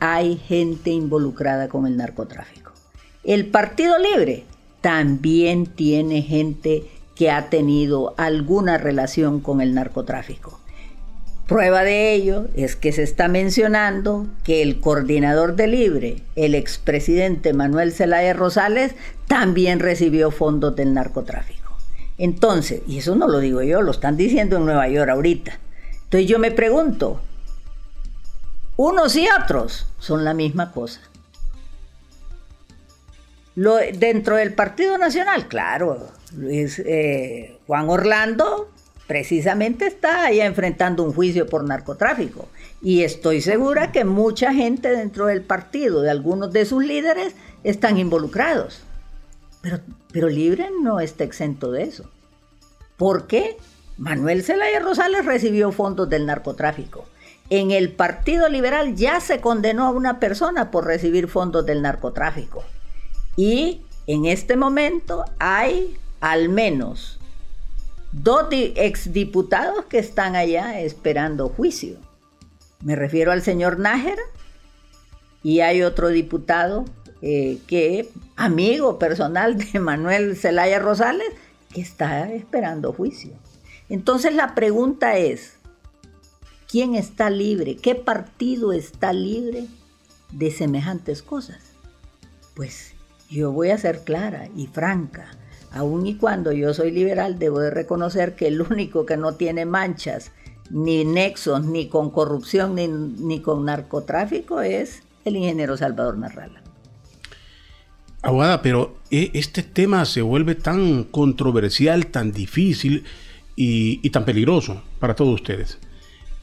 Hay 0.01 0.36
gente 0.36 0.89
involucrada 0.89 1.69
con 1.69 1.88
el 1.88 1.96
narcotráfico. 1.96 2.74
El 3.24 3.48
Partido 3.48 3.98
Libre 3.98 4.43
también 4.81 5.65
tiene 5.65 6.22
gente 6.24 6.84
que 7.15 7.31
ha 7.31 7.50
tenido 7.50 8.13
alguna 8.17 8.77
relación 8.77 9.39
con 9.39 9.62
el 9.62 9.74
narcotráfico. 9.74 10.60
Prueba 11.48 11.86
de 11.86 12.13
ello 12.13 12.48
es 12.53 12.75
que 12.75 12.91
se 12.91 13.03
está 13.03 13.29
mencionando 13.29 14.27
que 14.43 14.62
el 14.62 14.81
coordinador 14.81 15.55
de 15.55 15.67
Libre, 15.67 16.22
el 16.36 16.53
expresidente 16.53 17.53
Manuel 17.53 17.93
Zelaya 17.93 18.34
Rosales, 18.34 18.93
también 19.27 19.79
recibió 19.79 20.31
fondos 20.31 20.75
del 20.75 20.93
narcotráfico. 20.93 21.57
Entonces, 22.18 22.82
y 22.88 22.98
eso 22.98 23.16
no 23.16 23.28
lo 23.28 23.40
digo 23.40 23.62
yo, 23.62 23.82
lo 23.82 23.92
están 23.92 24.18
diciendo 24.18 24.58
en 24.58 24.66
Nueva 24.66 24.88
York 24.88 25.10
ahorita. 25.10 25.60
Entonces 26.04 26.30
yo 26.30 26.40
me 26.40 26.52
pregunto, 26.52 27.22
unos 28.76 29.16
y 29.16 29.28
otros 29.30 29.88
son 30.00 30.24
la 30.24 30.34
misma 30.34 30.72
cosa. 30.72 31.02
Lo, 33.56 33.76
dentro 33.76 34.36
del 34.36 34.54
Partido 34.54 34.98
Nacional, 34.98 35.48
claro, 35.48 36.10
Luis, 36.36 36.80
eh, 36.86 37.58
Juan 37.66 37.90
Orlando 37.90 38.72
precisamente 39.08 39.88
está 39.88 40.26
allá 40.26 40.46
enfrentando 40.46 41.04
un 41.04 41.14
juicio 41.14 41.48
por 41.48 41.64
narcotráfico. 41.64 42.50
Y 42.82 43.04
estoy 43.04 43.42
segura 43.42 43.92
que 43.92 44.06
mucha 44.06 44.54
gente 44.54 44.90
dentro 44.92 45.26
del 45.26 45.42
partido, 45.42 46.02
de 46.02 46.12
algunos 46.12 46.54
de 46.54 46.66
sus 46.66 46.84
líderes, 46.84 47.34
están 47.64 47.98
involucrados. 47.98 48.84
Pero, 49.68 49.82
pero 50.14 50.30
Libre 50.30 50.70
no 50.82 51.02
está 51.02 51.26
exento 51.26 51.72
de 51.72 51.84
eso. 51.84 52.10
¿Por 52.96 53.28
qué? 53.28 53.58
Manuel 53.98 54.42
Zelaya 54.42 54.80
Rosales 54.80 55.26
recibió 55.26 55.74
fondos 55.74 56.10
del 56.10 56.26
narcotráfico. 56.26 57.04
En 57.50 57.72
el 57.72 57.92
Partido 57.92 58.48
Liberal 58.48 58.96
ya 58.96 59.20
se 59.20 59.42
condenó 59.42 59.86
a 59.86 59.92
una 59.92 60.22
persona 60.22 60.72
por 60.72 60.86
recibir 60.86 61.28
fondos 61.28 61.66
del 61.66 61.82
narcotráfico. 61.82 62.64
Y 63.36 63.82
en 64.06 64.26
este 64.26 64.56
momento 64.56 65.26
hay 65.38 65.98
al 66.22 66.48
menos 66.48 67.20
dos 68.14 68.46
exdiputados 68.52 69.84
que 69.86 70.00
están 70.00 70.38
allá 70.38 70.80
esperando 70.80 71.50
juicio. 71.50 71.98
Me 72.86 72.96
refiero 72.96 73.34
al 73.34 73.42
señor 73.42 73.80
Nájera 73.80 74.24
y 75.44 75.60
hay 75.60 75.84
otro 75.84 76.08
diputado 76.08 76.86
eh, 77.22 77.58
que, 77.68 78.10
amigo 78.38 78.98
personal 78.98 79.58
de 79.58 79.79
Manuel 79.79 80.38
Zelaya 80.38 80.79
Rosales, 80.79 81.27
que 81.74 81.82
está 81.82 82.32
esperando 82.32 82.94
juicio. 82.94 83.34
Entonces 83.89 84.34
la 84.34 84.56
pregunta 84.56 85.17
es, 85.17 85.56
¿quién 86.70 86.96
está 86.96 87.29
libre? 87.29 87.75
¿Qué 87.75 87.96
partido 87.96 88.72
está 88.72 89.12
libre 89.12 89.67
de 90.32 90.51
semejantes 90.51 91.22
cosas? 91.22 91.62
Pues 92.56 92.94
yo 93.29 93.51
voy 93.51 93.72
a 93.72 93.77
ser 93.77 94.03
clara 94.03 94.48
y 94.56 94.67
franca. 94.67 95.32
Aun 95.72 96.08
y 96.08 96.15
cuando 96.15 96.53
yo 96.53 96.74
soy 96.74 96.91
liberal, 96.91 97.39
debo 97.39 97.60
de 97.60 97.70
reconocer 97.70 98.36
que 98.36 98.48
el 98.48 98.62
único 98.62 99.06
que 99.06 99.17
no 99.17 99.36
tiene 99.36 99.65
manchas, 99.65 100.32
ni 100.70 101.06
nexos, 101.06 101.63
ni 101.65 101.88
con 101.88 102.10
corrupción, 102.10 102.75
ni, 102.75 103.41
con 103.41 103.65
narcotráfico 103.65 104.62
es 104.62 105.03
el 105.25 105.36
ingeniero 105.36 105.77
Salvador 105.77 106.17
Narrala. 106.17 106.67
Abogada, 108.22 108.62
pero 108.62 108.98
eh, 109.12 109.32
este 109.34 109.64
tema 109.64 110.06
se 110.06 110.22
vuelve 110.22 110.56
tan 110.56 111.04
controversial, 111.04 112.08
tan 112.08 112.32
difícil 112.32 113.04
y, 113.56 114.00
y 114.02 114.10
tan 114.10 114.26
peligroso 114.26 114.82
para 115.00 115.16
todos 115.16 115.36
ustedes. 115.36 115.80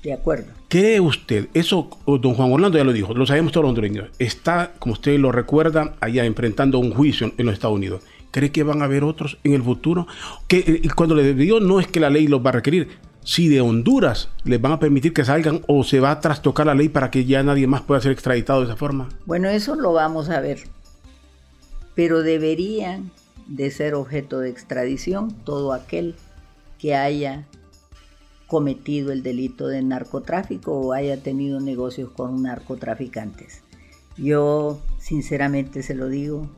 De 0.04 0.12
acuerdo. 0.12 0.52
¿Cree 0.68 1.00
usted, 1.00 1.48
eso 1.54 1.88
don 2.06 2.34
Juan 2.34 2.52
Orlando 2.52 2.76
ya 2.76 2.84
lo 2.84 2.92
dijo, 2.92 3.14
lo 3.14 3.24
sabemos 3.24 3.52
todos 3.52 3.64
los 3.64 3.70
hondureños, 3.70 4.10
está, 4.18 4.72
como 4.78 4.92
usted 4.92 5.18
lo 5.18 5.32
recuerda, 5.32 5.94
allá 6.00 6.26
enfrentando 6.26 6.78
un 6.78 6.92
juicio 6.92 7.32
en 7.38 7.46
los 7.46 7.54
Estados 7.54 7.76
Unidos? 7.76 8.02
¿Cree 8.30 8.52
que 8.52 8.64
van 8.64 8.82
a 8.82 8.84
haber 8.84 9.02
otros 9.02 9.38
en 9.44 9.54
el 9.54 9.62
futuro? 9.62 10.06
Que 10.46 10.58
eh, 10.58 10.88
cuando 10.94 11.14
le 11.14 11.32
digo 11.32 11.58
no 11.60 11.80
es 11.80 11.86
que 11.86 12.00
la 12.00 12.10
ley 12.10 12.26
los 12.26 12.44
va 12.44 12.50
a 12.50 12.54
requerir, 12.54 12.88
si 13.22 13.48
de 13.48 13.62
Honduras 13.62 14.28
les 14.44 14.60
van 14.60 14.72
a 14.72 14.78
permitir 14.78 15.14
que 15.14 15.24
salgan 15.24 15.62
o 15.68 15.84
se 15.84 16.00
va 16.00 16.10
a 16.10 16.20
trastocar 16.20 16.66
la 16.66 16.74
ley 16.74 16.90
para 16.90 17.10
que 17.10 17.24
ya 17.24 17.42
nadie 17.42 17.66
más 17.66 17.80
pueda 17.80 18.00
ser 18.02 18.12
extraditado 18.12 18.60
de 18.60 18.66
esa 18.66 18.76
forma. 18.76 19.08
Bueno, 19.24 19.48
eso 19.48 19.74
lo 19.74 19.94
vamos 19.94 20.28
a 20.28 20.40
ver. 20.40 20.64
Pero 21.94 22.22
deberían 22.22 23.10
de 23.46 23.70
ser 23.70 23.94
objeto 23.94 24.40
de 24.40 24.50
extradición 24.50 25.30
todo 25.44 25.72
aquel 25.72 26.14
que 26.78 26.94
haya 26.94 27.46
cometido 28.46 29.12
el 29.12 29.22
delito 29.22 29.66
de 29.68 29.82
narcotráfico 29.82 30.72
o 30.72 30.92
haya 30.92 31.22
tenido 31.22 31.60
negocios 31.60 32.10
con 32.10 32.42
narcotraficantes. 32.42 33.62
Yo 34.16 34.80
sinceramente 34.98 35.82
se 35.82 35.94
lo 35.94 36.08
digo, 36.08 36.48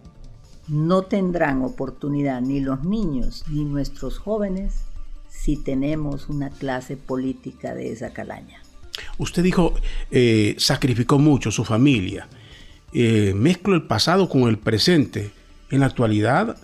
no 0.68 1.02
tendrán 1.02 1.62
oportunidad 1.62 2.40
ni 2.40 2.60
los 2.60 2.84
niños 2.84 3.44
ni 3.48 3.64
nuestros 3.64 4.18
jóvenes 4.18 4.80
si 5.28 5.56
tenemos 5.56 6.28
una 6.28 6.50
clase 6.50 6.96
política 6.96 7.74
de 7.74 7.92
esa 7.92 8.12
calaña. 8.12 8.62
Usted 9.18 9.42
dijo, 9.42 9.74
eh, 10.10 10.54
sacrificó 10.58 11.18
mucho 11.18 11.50
su 11.50 11.64
familia. 11.64 12.28
Eh, 12.92 13.32
mezclo 13.34 13.74
el 13.74 13.82
pasado 13.82 14.28
con 14.28 14.42
el 14.42 14.58
presente. 14.58 15.30
En 15.70 15.80
la 15.80 15.86
actualidad, 15.86 16.56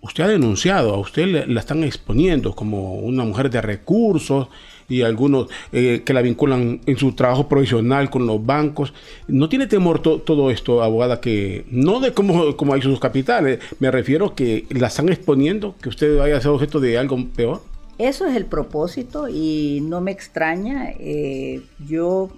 usted 0.00 0.24
ha 0.24 0.28
denunciado, 0.28 0.94
a 0.94 0.98
usted 0.98 1.46
la 1.46 1.60
están 1.60 1.84
exponiendo 1.84 2.54
como 2.54 2.94
una 2.94 3.24
mujer 3.24 3.50
de 3.50 3.60
recursos 3.60 4.48
y 4.88 5.02
algunos 5.02 5.48
eh, 5.72 6.02
que 6.04 6.14
la 6.14 6.22
vinculan 6.22 6.80
en 6.86 6.96
su 6.96 7.12
trabajo 7.12 7.48
profesional 7.48 8.08
con 8.08 8.26
los 8.26 8.44
bancos. 8.44 8.94
¿No 9.26 9.48
tiene 9.48 9.66
temor 9.66 10.00
todo 10.00 10.50
esto, 10.50 10.82
abogada, 10.82 11.20
que 11.20 11.66
no 11.70 12.00
de 12.00 12.12
cómo, 12.12 12.56
cómo 12.56 12.74
hay 12.74 12.82
sus 12.82 12.98
capitales, 12.98 13.58
me 13.80 13.90
refiero 13.90 14.34
que 14.34 14.66
la 14.70 14.86
están 14.86 15.08
exponiendo, 15.08 15.74
que 15.82 15.88
usted 15.88 16.18
vaya 16.18 16.36
a 16.36 16.40
ser 16.40 16.50
objeto 16.50 16.80
de 16.80 16.96
algo 16.96 17.18
peor? 17.36 17.62
Eso 17.98 18.26
es 18.26 18.36
el 18.36 18.46
propósito 18.46 19.28
y 19.28 19.80
no 19.82 20.00
me 20.00 20.12
extraña. 20.12 20.90
Eh, 20.98 21.62
yo 21.86 22.30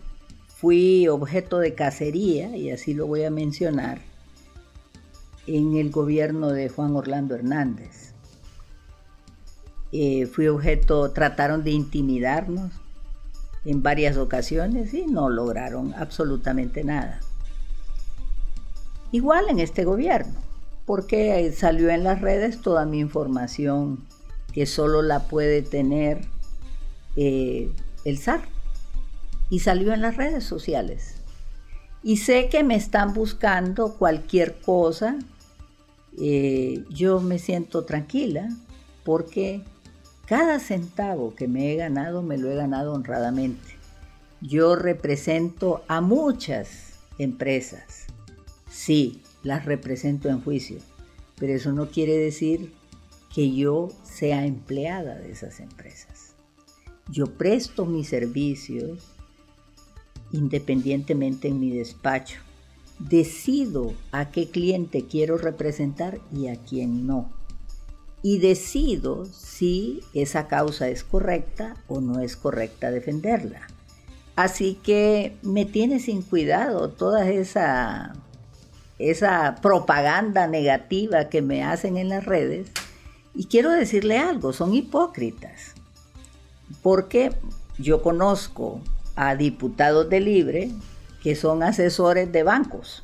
fui 0.61 1.09
objeto 1.09 1.59
de 1.59 1.75
cacería, 1.75 2.55
y 2.55 2.71
así 2.71 2.93
lo 2.93 3.07
voy 3.07 3.25
a 3.25 3.31
mencionar, 3.31 3.99
en 5.47 5.75
el 5.77 5.91
gobierno 5.91 6.51
de 6.51 6.69
Juan 6.69 6.95
Orlando 6.95 7.35
Hernández. 7.35 8.13
Eh, 9.91 10.27
fui 10.27 10.49
objeto, 10.49 11.13
trataron 11.13 11.65
de 11.65 11.71
intimidarnos 11.71 12.73
en 13.65 13.83
varias 13.83 14.19
ocasiones 14.19 14.93
y 14.93 15.07
no 15.07 15.31
lograron 15.31 15.95
absolutamente 15.95 16.85
nada. 16.85 17.21
Igual 19.13 19.47
en 19.49 19.61
este 19.61 19.85
gobierno, 19.85 20.39
porque 20.85 21.53
salió 21.57 21.89
en 21.89 22.05
las 22.05 22.21
redes 22.21 22.61
toda 22.61 22.85
mi 22.85 23.01
información 23.01 24.05
que 24.53 24.67
solo 24.67 25.01
la 25.01 25.21
puede 25.21 25.63
tener 25.63 26.21
eh, 27.17 27.71
el 28.05 28.19
SAR. 28.19 28.60
Y 29.51 29.59
salió 29.59 29.93
en 29.93 30.01
las 30.01 30.17
redes 30.17 30.45
sociales. 30.45 31.17
Y 32.03 32.17
sé 32.17 32.49
que 32.49 32.65
me 32.65 32.77
están 32.77 33.13
buscando 33.13 33.97
cualquier 33.99 34.55
cosa 34.61 35.19
eh, 36.19 36.85
yo 36.91 37.21
me 37.21 37.39
siento 37.39 37.85
tranquila 37.85 38.49
porque 39.05 39.63
cada 40.27 40.59
centavo 40.59 41.35
que 41.35 41.49
me 41.49 41.73
he 41.73 41.77
ganado 41.77 42.23
me 42.23 42.39
lo 42.39 42.51
he 42.51 42.57
ganado 42.57 42.93
honradamente. 42.93 43.77
Yo 44.41 44.77
represento 44.77 45.85
a 45.89 46.01
muchas 46.01 46.95
empresas. 47.19 48.07
Sí, 48.69 49.23
las 49.43 49.65
represento 49.65 50.29
en 50.29 50.41
juicio, 50.41 50.79
pero 51.39 51.53
eso 51.53 51.73
no 51.73 51.91
quiere 51.91 52.17
decir 52.17 52.73
que 53.35 53.55
yo 53.55 53.89
sea 54.03 54.47
empleada 54.47 55.17
de 55.17 55.33
esas 55.33 55.61
empresas. 55.61 56.35
Yo 57.09 57.27
presto 57.27 57.87
mis 57.87 58.09
servicios 58.09 59.05
independientemente 60.33 61.49
en 61.49 61.61
mi 61.61 61.71
despacho. 61.71 62.41
Decido 62.99 63.95
a 64.13 64.31
qué 64.31 64.51
cliente 64.51 65.07
quiero 65.07 65.39
representar 65.39 66.21
y 66.35 66.49
a 66.49 66.57
quién 66.57 67.07
no. 67.07 67.31
Y 68.23 68.39
decido 68.39 69.25
si 69.25 70.03
esa 70.13 70.47
causa 70.47 70.89
es 70.89 71.05
correcta 71.05 71.77
o 71.89 72.01
no 72.01 72.21
es 72.21 72.37
correcta 72.37 72.91
defenderla. 72.91 73.67
Así 74.37 74.79
que 74.83 75.37
me 75.43 75.65
tiene 75.65 75.99
sin 75.99 76.23
cuidado 76.23 76.91
toda 76.91 77.29
esa, 77.31 78.15
esa 78.99 79.57
propaganda 79.63 80.47
negativa 80.47 81.29
que 81.29 81.43
me 81.43 81.65
hacen 81.65 81.97
en 81.97 82.11
las 82.11 82.25
redes. 82.27 82.71
Y 83.35 83.47
quiero 83.47 83.71
decirle 83.71 84.19
algo, 84.19 84.53
son 84.53 84.75
hipócritas. 84.75 85.75
Porque 86.83 87.33
yo 87.79 88.03
conozco 88.03 88.81
a 89.17 89.35
diputados 89.35 90.09
de 90.09 90.21
Libre 90.21 90.71
que 91.23 91.35
son 91.37 91.63
asesores 91.63 92.33
de 92.33 92.43
bancos. 92.43 93.03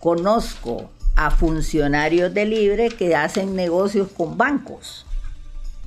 Conozco 0.00 0.90
a 1.16 1.30
funcionarios 1.30 2.34
de 2.34 2.44
Libre 2.46 2.88
que 2.88 3.14
hacen 3.14 3.54
negocios 3.54 4.08
con 4.16 4.36
bancos. 4.36 5.06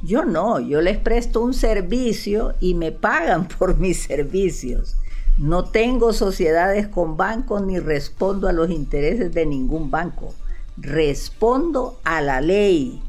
Yo 0.04 0.26
no, 0.26 0.60
yo 0.60 0.82
les 0.82 0.98
presto 0.98 1.42
un 1.42 1.54
servicio 1.54 2.54
y 2.60 2.76
me 2.76 2.92
pagan 2.92 3.48
por 3.60 3.78
mis 3.78 4.04
servicios. 4.04 4.96
No 5.38 5.66
tengo 5.66 6.14
sociedades 6.14 6.88
con 6.88 7.18
bancos 7.18 7.62
ni 7.62 7.80
respondo 7.80 8.48
a 8.48 8.54
los 8.54 8.72
intereses 8.72 9.34
de 9.34 9.46
ningún 9.46 9.92
banco. 9.92 10.34
Respondo 10.78 12.00
a 12.04 12.22
la 12.22 12.42
ley, 12.42 13.02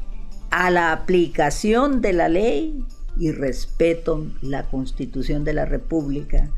a 0.51 0.69
la 0.69 0.91
aplicación 0.91 2.01
de 2.01 2.13
la 2.13 2.29
ley 2.29 2.83
y 3.19 3.31
respeto 3.31 4.25
la 4.41 4.63
Constitución 4.63 5.43
de 5.43 5.53
la 5.53 5.65
República, 5.65 6.49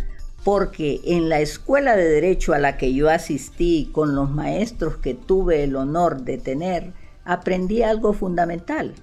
porque 0.43 1.01
en 1.03 1.27
la 1.27 1.39
escuela 1.39 1.95
de 1.95 2.07
derecho 2.07 2.53
a 2.53 2.59
la 2.59 2.77
que 2.77 2.93
yo 2.93 3.09
asistí 3.09 3.89
con 3.91 4.15
los 4.15 4.29
maestros 4.29 4.97
que 4.97 5.13
tuve 5.13 5.63
el 5.63 5.75
honor 5.75 6.21
de 6.21 6.37
tener, 6.37 6.93
aprendí 7.25 7.83
algo 7.83 8.13
fundamental. 8.13 8.93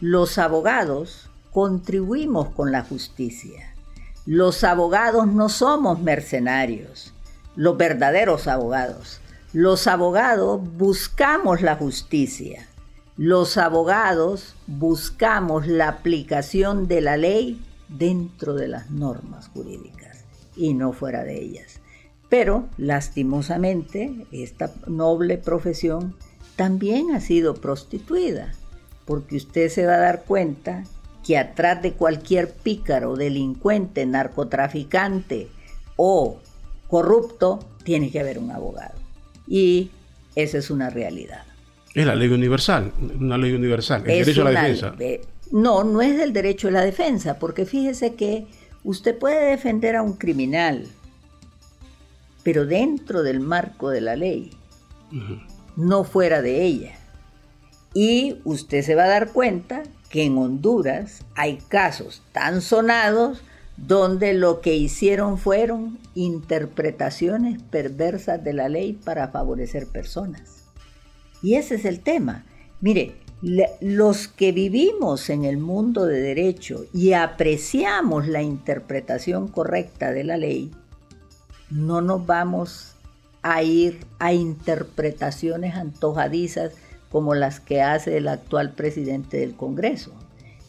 Los 0.00 0.38
abogados 0.38 1.30
contribuimos 1.52 2.48
con 2.50 2.72
la 2.72 2.82
justicia. 2.82 3.74
Los 4.26 4.64
abogados 4.64 5.26
no 5.28 5.48
somos 5.48 6.00
mercenarios, 6.00 7.14
los 7.54 7.76
verdaderos 7.76 8.48
abogados. 8.48 9.20
Los 9.52 9.86
abogados 9.86 10.60
buscamos 10.76 11.62
la 11.62 11.76
justicia. 11.76 12.66
Los 13.18 13.56
abogados 13.56 14.56
buscamos 14.66 15.66
la 15.66 15.88
aplicación 15.88 16.86
de 16.86 17.00
la 17.00 17.16
ley 17.16 17.62
dentro 17.88 18.52
de 18.52 18.68
las 18.68 18.90
normas 18.90 19.48
jurídicas 19.48 20.24
y 20.54 20.74
no 20.74 20.92
fuera 20.92 21.24
de 21.24 21.40
ellas. 21.40 21.80
Pero, 22.28 22.68
lastimosamente, 22.76 24.26
esta 24.32 24.70
noble 24.86 25.38
profesión 25.38 26.14
también 26.56 27.14
ha 27.14 27.20
sido 27.20 27.54
prostituida, 27.54 28.52
porque 29.06 29.36
usted 29.36 29.70
se 29.70 29.86
va 29.86 29.94
a 29.94 29.98
dar 29.98 30.24
cuenta 30.24 30.84
que 31.24 31.38
atrás 31.38 31.80
de 31.80 31.94
cualquier 31.94 32.52
pícaro, 32.52 33.16
delincuente, 33.16 34.04
narcotraficante 34.04 35.48
o 35.96 36.36
corrupto, 36.88 37.60
tiene 37.82 38.10
que 38.10 38.20
haber 38.20 38.38
un 38.38 38.50
abogado. 38.50 38.98
Y 39.46 39.90
esa 40.34 40.58
es 40.58 40.70
una 40.70 40.90
realidad. 40.90 41.45
Es 41.96 42.04
la 42.04 42.14
ley 42.14 42.28
universal, 42.28 42.92
una 43.18 43.38
ley 43.38 43.54
universal, 43.54 44.02
el 44.06 44.18
derecho 44.18 44.46
a 44.46 44.50
la 44.50 44.62
defensa. 44.62 44.94
no, 45.50 45.82
no 45.82 46.02
es 46.02 46.20
el 46.20 46.34
derecho 46.34 46.68
a 46.68 46.70
la 46.70 46.82
defensa, 46.82 47.38
porque 47.38 47.64
fíjese 47.64 48.14
que 48.14 48.46
usted 48.84 49.18
puede 49.18 49.48
defender 49.48 49.96
a 49.96 50.02
un 50.02 50.12
criminal, 50.12 50.86
pero 52.42 52.66
dentro 52.66 53.22
del 53.22 53.40
marco 53.40 53.88
de 53.88 54.02
la 54.02 54.14
ley, 54.14 54.50
no 55.74 56.04
fuera 56.04 56.42
de 56.42 56.64
ella. 56.64 56.98
Y 57.94 58.42
usted 58.44 58.82
se 58.82 58.94
va 58.94 59.04
a 59.04 59.08
dar 59.08 59.32
cuenta 59.32 59.82
que 60.10 60.24
en 60.24 60.36
Honduras 60.36 61.22
hay 61.34 61.56
casos 61.68 62.20
tan 62.32 62.60
sonados 62.60 63.40
donde 63.78 64.34
lo 64.34 64.60
que 64.60 64.76
hicieron 64.76 65.38
fueron 65.38 65.98
interpretaciones 66.14 67.62
perversas 67.62 68.44
de 68.44 68.52
la 68.52 68.68
ley 68.68 68.92
para 68.92 69.28
favorecer 69.28 69.86
personas. 69.86 70.55
Y 71.46 71.54
ese 71.54 71.76
es 71.76 71.84
el 71.84 72.00
tema. 72.00 72.44
Mire, 72.80 73.14
los 73.80 74.26
que 74.26 74.50
vivimos 74.50 75.30
en 75.30 75.44
el 75.44 75.58
mundo 75.58 76.04
de 76.04 76.20
derecho 76.20 76.86
y 76.92 77.12
apreciamos 77.12 78.26
la 78.26 78.42
interpretación 78.42 79.46
correcta 79.46 80.10
de 80.10 80.24
la 80.24 80.38
ley, 80.38 80.72
no 81.70 82.00
nos 82.00 82.26
vamos 82.26 82.96
a 83.42 83.62
ir 83.62 84.00
a 84.18 84.32
interpretaciones 84.32 85.76
antojadizas 85.76 86.72
como 87.12 87.36
las 87.36 87.60
que 87.60 87.80
hace 87.80 88.16
el 88.16 88.26
actual 88.26 88.72
presidente 88.72 89.36
del 89.36 89.54
Congreso. 89.54 90.10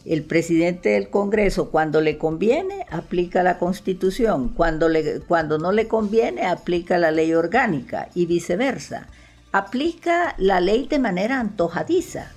El 0.04 0.22
presidente 0.22 0.90
del 0.90 1.10
Congreso 1.10 1.72
cuando 1.72 2.00
le 2.00 2.18
conviene 2.18 2.86
aplica 2.88 3.42
la 3.42 3.58
constitución, 3.58 4.50
cuando, 4.50 4.88
le, 4.88 5.22
cuando 5.22 5.58
no 5.58 5.72
le 5.72 5.88
conviene 5.88 6.46
aplica 6.46 6.98
la 6.98 7.10
ley 7.10 7.34
orgánica 7.34 8.10
y 8.14 8.26
viceversa 8.26 9.08
aplica 9.52 10.34
la 10.38 10.60
ley 10.60 10.86
de 10.86 10.98
manera 10.98 11.40
antojadiza. 11.40 12.32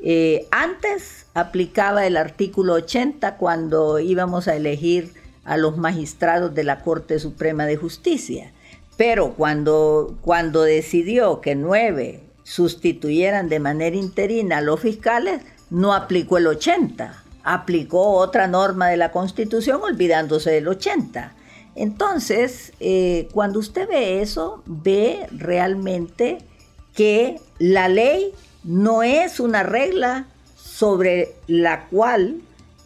Eh, 0.00 0.46
antes 0.50 1.26
aplicaba 1.34 2.06
el 2.06 2.16
artículo 2.16 2.74
80 2.74 3.36
cuando 3.36 3.98
íbamos 3.98 4.48
a 4.48 4.56
elegir 4.56 5.14
a 5.44 5.56
los 5.56 5.76
magistrados 5.76 6.54
de 6.54 6.64
la 6.64 6.80
Corte 6.82 7.18
Suprema 7.18 7.64
de 7.66 7.76
Justicia, 7.76 8.52
pero 8.96 9.32
cuando, 9.32 10.16
cuando 10.20 10.62
decidió 10.62 11.40
que 11.40 11.54
nueve 11.54 12.22
sustituyeran 12.44 13.48
de 13.48 13.60
manera 13.60 13.96
interina 13.96 14.58
a 14.58 14.60
los 14.60 14.80
fiscales, 14.80 15.40
no 15.70 15.94
aplicó 15.94 16.38
el 16.38 16.46
80, 16.46 17.24
aplicó 17.42 18.12
otra 18.12 18.46
norma 18.46 18.88
de 18.88 18.96
la 18.96 19.10
Constitución 19.10 19.80
olvidándose 19.82 20.50
del 20.50 20.68
80. 20.68 21.32
Entonces, 21.76 22.72
eh, 22.80 23.28
cuando 23.32 23.58
usted 23.58 23.88
ve 23.88 24.22
eso, 24.22 24.62
ve 24.66 25.26
realmente 25.32 26.38
que 26.94 27.40
la 27.58 27.88
ley 27.88 28.32
no 28.62 29.02
es 29.02 29.40
una 29.40 29.62
regla 29.62 30.26
sobre 30.56 31.34
la 31.46 31.86
cual 31.88 32.40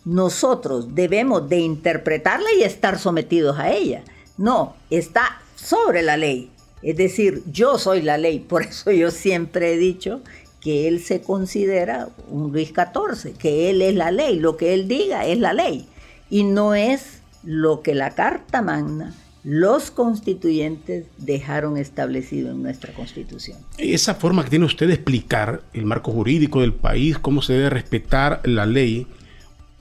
nosotros 0.05 0.95
debemos 0.95 1.49
de 1.49 1.59
interpretarla 1.59 2.49
y 2.59 2.63
estar 2.63 2.99
sometidos 2.99 3.59
a 3.59 3.71
ella. 3.71 4.03
No, 4.39 4.77
está 4.89 5.41
sobre 5.55 6.03
la 6.03 6.17
ley. 6.17 6.51
Es 6.83 6.97
decir, 6.97 7.43
yo 7.51 7.77
soy 7.79 8.03
la 8.03 8.17
ley. 8.17 8.39
Por 8.39 8.63
eso 8.63 8.91
yo 8.91 9.11
siempre 9.11 9.75
he 9.75 9.77
dicho 9.77 10.21
que 10.61 10.89
él 10.89 11.03
se 11.03 11.21
considera 11.21 12.09
un 12.29 12.53
Luis 12.53 12.73
XIV, 12.73 13.37
que 13.37 13.71
él 13.71 13.83
es 13.83 13.95
la 13.95 14.11
ley. 14.11 14.39
Lo 14.39 14.57
que 14.57 14.75
él 14.75 14.89
diga 14.89 15.27
es 15.27 15.39
la 15.39 15.53
ley. 15.53 15.89
Y 16.31 16.45
no 16.45 16.75
es 16.75 17.18
lo 17.49 17.81
que 17.81 17.95
la 17.95 18.11
Carta 18.11 18.61
Magna, 18.61 19.15
los 19.43 19.91
constituyentes 19.91 21.07
dejaron 21.17 21.79
establecido 21.79 22.51
en 22.51 22.63
nuestra 22.63 22.93
Constitución. 22.93 23.57
Esa 23.79 24.15
forma 24.17 24.45
que 24.45 24.51
tiene 24.51 24.67
usted 24.67 24.87
de 24.87 24.93
explicar 24.93 25.63
el 25.73 25.87
marco 25.87 26.13
jurídico 26.13 26.61
del 26.61 26.75
país, 26.75 27.19
cómo 27.19 27.41
se 27.41 27.55
debe 27.55 27.71
respetar 27.71 28.43
la 28.45 28.67
ley 28.67 29.07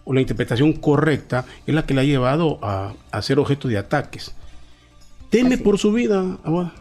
o 0.06 0.13
la 0.13 0.21
interpretación 0.21 0.71
correcta, 0.71 1.43
es 1.65 1.75
la 1.75 1.86
que 1.86 1.93
le 1.93 1.99
ha 1.99 2.06
llevado 2.06 2.58
a, 2.62 2.95
ser 3.21 3.38
objeto 3.38 3.67
de 3.67 3.77
ataques. 3.77 4.34
¿Teme 5.30 5.58
por 5.58 5.77
su 5.77 5.91
vida, 5.91 6.38
abogada? 6.45 6.73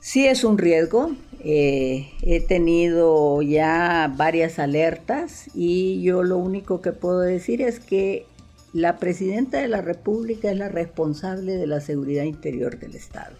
Sí 0.00 0.26
es 0.26 0.44
un 0.44 0.56
riesgo. 0.56 1.10
Eh, 1.44 2.10
he 2.22 2.40
tenido 2.40 3.42
ya 3.42 4.10
varias 4.16 4.58
alertas 4.58 5.50
y 5.54 6.00
yo 6.00 6.22
lo 6.22 6.38
único 6.38 6.80
que 6.80 6.92
puedo 6.92 7.20
decir 7.20 7.60
es 7.60 7.80
que 7.80 8.26
la 8.72 8.98
presidenta 8.98 9.58
de 9.58 9.68
la 9.68 9.82
República 9.82 10.50
es 10.50 10.58
la 10.58 10.68
responsable 10.68 11.56
de 11.56 11.66
la 11.66 11.80
seguridad 11.80 12.24
interior 12.24 12.78
del 12.78 12.94
Estado. 12.94 13.36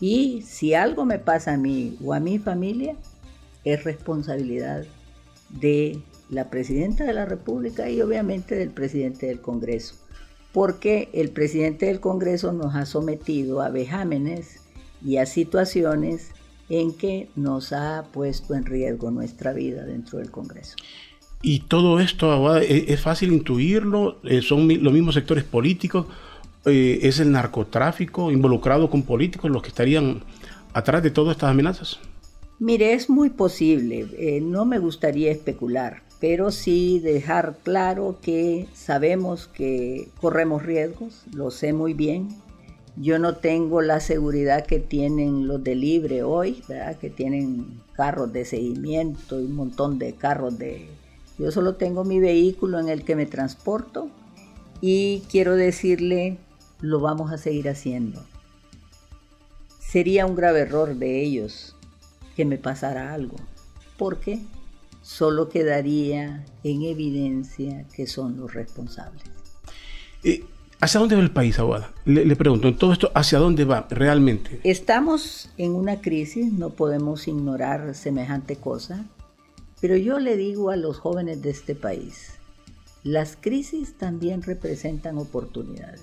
Y 0.00 0.42
si 0.42 0.74
algo 0.74 1.04
me 1.04 1.18
pasa 1.18 1.54
a 1.54 1.56
mí 1.56 1.96
o 2.04 2.14
a 2.14 2.20
mi 2.20 2.38
familia, 2.38 2.96
es 3.64 3.84
responsabilidad 3.84 4.84
de 5.50 6.00
la 6.30 6.50
presidenta 6.50 7.04
de 7.04 7.12
la 7.12 7.24
República 7.24 7.88
y 7.88 8.00
obviamente 8.00 8.54
del 8.54 8.70
presidente 8.70 9.26
del 9.26 9.40
Congreso, 9.40 9.94
porque 10.52 11.08
el 11.12 11.30
presidente 11.30 11.86
del 11.86 12.00
Congreso 12.00 12.52
nos 12.52 12.74
ha 12.74 12.86
sometido 12.86 13.60
a 13.60 13.70
vejámenes 13.70 14.60
y 15.02 15.16
a 15.16 15.26
situaciones 15.26 16.30
en 16.68 16.92
que 16.92 17.30
nos 17.34 17.72
ha 17.72 18.08
puesto 18.12 18.54
en 18.54 18.66
riesgo 18.66 19.10
nuestra 19.10 19.52
vida 19.52 19.84
dentro 19.84 20.18
del 20.18 20.30
Congreso. 20.30 20.76
Y 21.40 21.60
todo 21.60 22.00
esto 22.00 22.58
e, 22.58 22.86
es 22.88 23.00
fácil 23.00 23.32
intuirlo, 23.32 24.18
eh, 24.24 24.42
son 24.42 24.68
los 24.82 24.92
mismos 24.92 25.14
sectores 25.14 25.44
políticos, 25.44 26.06
eh, 26.64 26.98
es 27.02 27.20
el 27.20 27.30
narcotráfico 27.30 28.32
involucrado 28.32 28.90
con 28.90 29.02
políticos 29.02 29.50
los 29.50 29.62
que 29.62 29.68
estarían 29.68 30.22
atrás 30.72 31.02
de 31.02 31.10
todas 31.10 31.36
estas 31.36 31.50
amenazas. 31.50 32.00
Mire, 32.58 32.92
es 32.92 33.08
muy 33.08 33.30
posible, 33.30 34.08
eh, 34.18 34.40
no 34.40 34.64
me 34.64 34.80
gustaría 34.80 35.30
especular, 35.30 36.02
pero 36.20 36.50
sí 36.50 36.98
dejar 36.98 37.58
claro 37.62 38.18
que 38.20 38.66
sabemos 38.74 39.46
que 39.46 40.08
corremos 40.20 40.64
riesgos, 40.64 41.22
lo 41.32 41.52
sé 41.52 41.72
muy 41.72 41.94
bien. 41.94 42.28
Yo 42.96 43.20
no 43.20 43.36
tengo 43.36 43.80
la 43.80 44.00
seguridad 44.00 44.66
que 44.66 44.80
tienen 44.80 45.46
los 45.46 45.62
de 45.62 45.76
Libre 45.76 46.24
hoy, 46.24 46.64
que 47.00 47.10
tienen 47.10 47.80
carros 47.92 48.32
de 48.32 48.44
seguimiento 48.44 49.38
y 49.40 49.44
un 49.44 49.54
montón 49.54 50.00
de 50.00 50.14
carros 50.14 50.58
de... 50.58 50.88
Yo 51.38 51.52
solo 51.52 51.76
tengo 51.76 52.04
mi 52.04 52.18
vehículo 52.18 52.80
en 52.80 52.88
el 52.88 53.04
que 53.04 53.14
me 53.14 53.26
transporto 53.26 54.10
y 54.80 55.22
quiero 55.30 55.54
decirle, 55.54 56.38
lo 56.80 57.00
vamos 57.00 57.32
a 57.32 57.38
seguir 57.38 57.68
haciendo. 57.68 58.24
Sería 59.78 60.26
un 60.26 60.34
grave 60.34 60.60
error 60.60 60.96
de 60.96 61.22
ellos 61.22 61.76
que 62.36 62.44
me 62.44 62.58
pasara 62.58 63.14
algo, 63.14 63.36
porque 63.96 64.40
solo 65.00 65.48
quedaría 65.48 66.44
en 66.64 66.82
evidencia 66.82 67.86
que 67.94 68.06
son 68.06 68.36
los 68.36 68.52
responsables. 68.52 69.24
Eh, 70.22 70.44
¿Hacia 70.80 71.00
dónde 71.00 71.16
va 71.16 71.22
el 71.22 71.32
país, 71.32 71.58
Aguada? 71.58 71.92
Le, 72.04 72.24
le, 72.24 72.36
pregunto, 72.36 72.68
en 72.68 72.76
todo 72.76 72.92
esto, 72.92 73.10
¿hacia 73.14 73.38
dónde 73.38 73.64
va 73.64 73.86
realmente? 73.90 74.60
Estamos 74.62 75.50
en 75.56 75.74
una 75.74 76.00
crisis, 76.00 76.52
no 76.52 76.70
podemos 76.70 77.26
ignorar 77.26 77.94
semejante 77.96 78.56
cosa, 78.56 79.04
pero 79.80 79.96
yo 79.96 80.18
le 80.18 80.36
digo 80.36 80.70
a 80.70 80.76
los 80.76 80.98
jóvenes 80.98 81.42
de 81.42 81.50
este 81.50 81.74
país, 81.74 82.38
las 83.04 83.36
crisis 83.40 83.96
también 83.96 84.42
representan 84.42 85.18
oportunidades. 85.18 86.02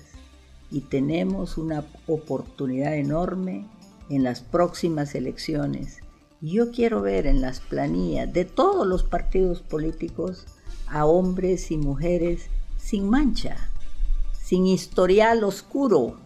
Y 0.70 0.80
tenemos 0.80 1.58
una 1.58 1.84
oportunidad 2.06 2.96
enorme 2.96 3.66
en 4.08 4.24
las 4.24 4.40
próximas 4.40 5.14
elecciones. 5.14 5.98
Yo 6.40 6.70
quiero 6.70 7.02
ver 7.02 7.26
en 7.26 7.40
las 7.40 7.60
planillas 7.60 8.32
de 8.32 8.44
todos 8.44 8.86
los 8.86 9.04
partidos 9.04 9.60
políticos 9.60 10.46
a 10.86 11.06
hombres 11.06 11.70
y 11.70 11.76
mujeres 11.76 12.46
sin 12.78 13.08
mancha, 13.08 13.70
sin 14.42 14.66
historial 14.66 15.44
oscuro, 15.44 16.16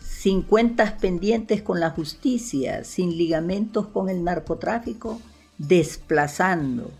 sin 0.00 0.42
cuentas 0.42 0.92
pendientes 0.92 1.62
con 1.62 1.80
la 1.80 1.90
justicia, 1.90 2.84
sin 2.84 3.16
ligamentos 3.16 3.88
con 3.88 4.08
el 4.08 4.22
narcotráfico, 4.22 5.20
desplazando 5.58 6.90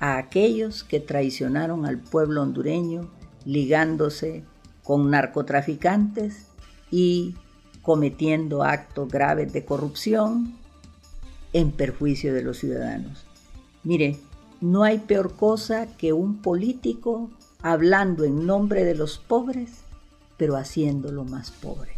a 0.00 0.18
aquellos 0.18 0.84
que 0.84 1.00
traicionaron 1.00 1.86
al 1.86 1.98
pueblo 1.98 2.42
hondureño, 2.42 3.08
ligándose 3.44 4.44
con 4.84 5.10
narcotraficantes 5.10 6.46
y 6.90 7.34
cometiendo 7.82 8.62
actos 8.62 9.08
graves 9.08 9.52
de 9.52 9.64
corrupción, 9.64 10.56
en 11.52 11.72
perjuicio 11.72 12.34
de 12.34 12.42
los 12.42 12.58
ciudadanos. 12.58 13.24
Mire, 13.84 14.18
no 14.60 14.82
hay 14.82 14.98
peor 14.98 15.34
cosa 15.34 15.86
que 15.96 16.12
un 16.12 16.42
político 16.42 17.30
hablando 17.62 18.24
en 18.24 18.46
nombre 18.46 18.84
de 18.84 18.94
los 18.94 19.18
pobres, 19.18 19.70
pero 20.36 20.56
haciéndolo 20.56 21.24
más 21.24 21.50
pobre. 21.50 21.92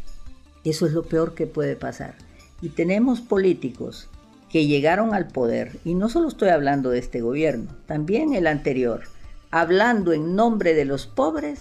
Eso 0.65 0.87
es 0.87 0.93
lo 0.93 1.03
peor 1.03 1.35
que 1.35 1.47
puede 1.47 1.77
pasar. 1.77 2.17
Y 2.63 2.71
tenemos 2.71 3.21
políticos 3.21 4.09
que 4.51 4.67
llegaron 4.67 5.15
al 5.15 5.29
poder, 5.29 5.79
y 5.85 5.95
no 5.95 6.09
solo 6.09 6.29
estoy 6.29 6.49
hablando 6.49 6.91
de 6.91 6.99
este 6.99 7.21
gobierno, 7.21 7.71
también 7.87 8.35
el 8.35 8.47
anterior, 8.47 9.03
hablando 9.51 10.13
en 10.13 10.35
nombre 10.35 10.75
de 10.75 10.85
los 10.85 11.07
pobres, 11.07 11.61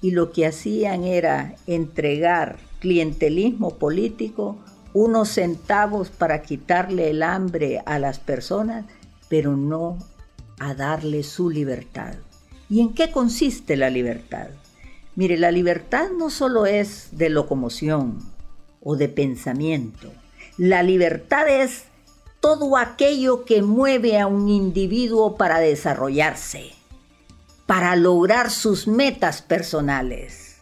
y 0.00 0.12
lo 0.12 0.32
que 0.32 0.46
hacían 0.46 1.04
era 1.04 1.56
entregar 1.66 2.56
clientelismo 2.78 3.76
político 3.78 4.56
unos 4.94 5.30
centavos 5.30 6.10
para 6.10 6.42
quitarle 6.42 7.10
el 7.10 7.22
hambre 7.22 7.82
a 7.84 7.98
las 7.98 8.18
personas, 8.18 8.86
pero 9.28 9.56
no 9.56 9.98
a 10.58 10.74
darle 10.74 11.22
su 11.22 11.50
libertad. 11.50 12.14
¿Y 12.70 12.80
en 12.80 12.94
qué 12.94 13.10
consiste 13.10 13.76
la 13.76 13.90
libertad? 13.90 14.48
Mire, 15.14 15.36
la 15.36 15.50
libertad 15.50 16.08
no 16.16 16.30
solo 16.30 16.66
es 16.66 17.08
de 17.12 17.28
locomoción 17.28 18.18
o 18.80 18.96
de 18.96 19.08
pensamiento. 19.08 20.12
La 20.56 20.82
libertad 20.82 21.48
es 21.48 21.84
todo 22.40 22.76
aquello 22.76 23.44
que 23.44 23.62
mueve 23.62 24.18
a 24.18 24.26
un 24.26 24.48
individuo 24.48 25.36
para 25.36 25.58
desarrollarse, 25.58 26.72
para 27.66 27.96
lograr 27.96 28.50
sus 28.50 28.86
metas 28.86 29.42
personales, 29.42 30.56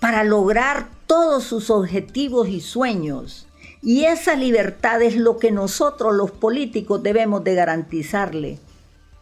para 0.00 0.24
lograr 0.24 0.88
todos 1.06 1.44
sus 1.44 1.70
objetivos 1.70 2.48
y 2.48 2.60
sueños 2.60 3.48
y 3.82 4.04
esa 4.04 4.34
libertad 4.34 5.02
es 5.02 5.16
lo 5.16 5.38
que 5.38 5.52
nosotros 5.52 6.14
los 6.14 6.30
políticos 6.30 7.02
debemos 7.02 7.44
de 7.44 7.54
garantizarle 7.54 8.58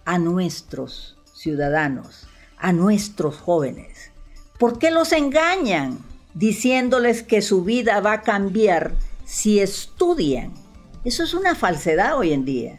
a 0.05 0.19
nuestros 0.19 1.19
ciudadanos, 1.35 2.27
a 2.59 2.73
nuestros 2.73 3.37
jóvenes. 3.37 4.11
¿Por 4.59 4.79
qué 4.79 4.91
los 4.91 5.13
engañan 5.13 5.99
diciéndoles 6.33 7.23
que 7.23 7.43
su 7.43 7.65
vida 7.65 8.01
va 8.01 8.13
a 8.13 8.23
cambiar 8.23 8.95
si 9.27 9.61
estudian? 9.61 10.53
Eso 11.07 11.23
es 11.23 11.35
una 11.35 11.55
falsedad 11.55 12.19
hoy 12.19 12.33
en 12.33 12.45
día. 12.45 12.79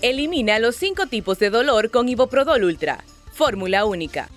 Elimina 0.00 0.58
los 0.58 0.76
cinco 0.76 1.06
tipos 1.06 1.38
de 1.38 1.50
dolor 1.50 1.90
con 1.90 2.08
Iboprodol 2.08 2.64
Ultra. 2.64 3.04
Fórmula 3.34 3.84
única. 3.84 4.30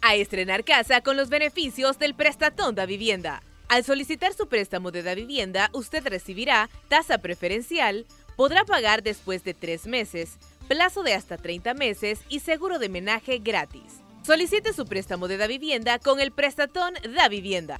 A 0.00 0.14
estrenar 0.14 0.64
casa 0.64 1.02
con 1.02 1.18
los 1.18 1.28
beneficios 1.28 1.98
del 1.98 2.14
Prestatón 2.14 2.74
de 2.74 2.86
Vivienda. 2.86 3.42
Al 3.68 3.84
solicitar 3.84 4.32
su 4.32 4.48
préstamo 4.48 4.92
de 4.92 5.02
la 5.02 5.14
vivienda, 5.14 5.68
usted 5.74 6.06
recibirá 6.06 6.70
tasa 6.88 7.18
preferencial, 7.18 8.06
podrá 8.34 8.64
pagar 8.64 9.02
después 9.02 9.44
de 9.44 9.52
tres 9.52 9.86
meses, 9.86 10.38
plazo 10.68 11.02
de 11.02 11.12
hasta 11.12 11.36
30 11.36 11.74
meses 11.74 12.20
y 12.30 12.40
seguro 12.40 12.78
de 12.78 12.88
menaje 12.88 13.40
gratis. 13.40 14.00
Solicite 14.26 14.72
su 14.72 14.86
préstamo 14.86 15.28
de 15.28 15.36
la 15.36 15.48
vivienda 15.48 15.98
con 15.98 16.18
el 16.18 16.32
prestatón 16.32 16.94
Da 17.14 17.28
Vivienda. 17.28 17.78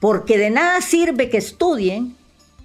Porque 0.00 0.38
de 0.38 0.50
nada 0.50 0.80
sirve 0.80 1.30
que 1.30 1.38
estudien 1.38 2.16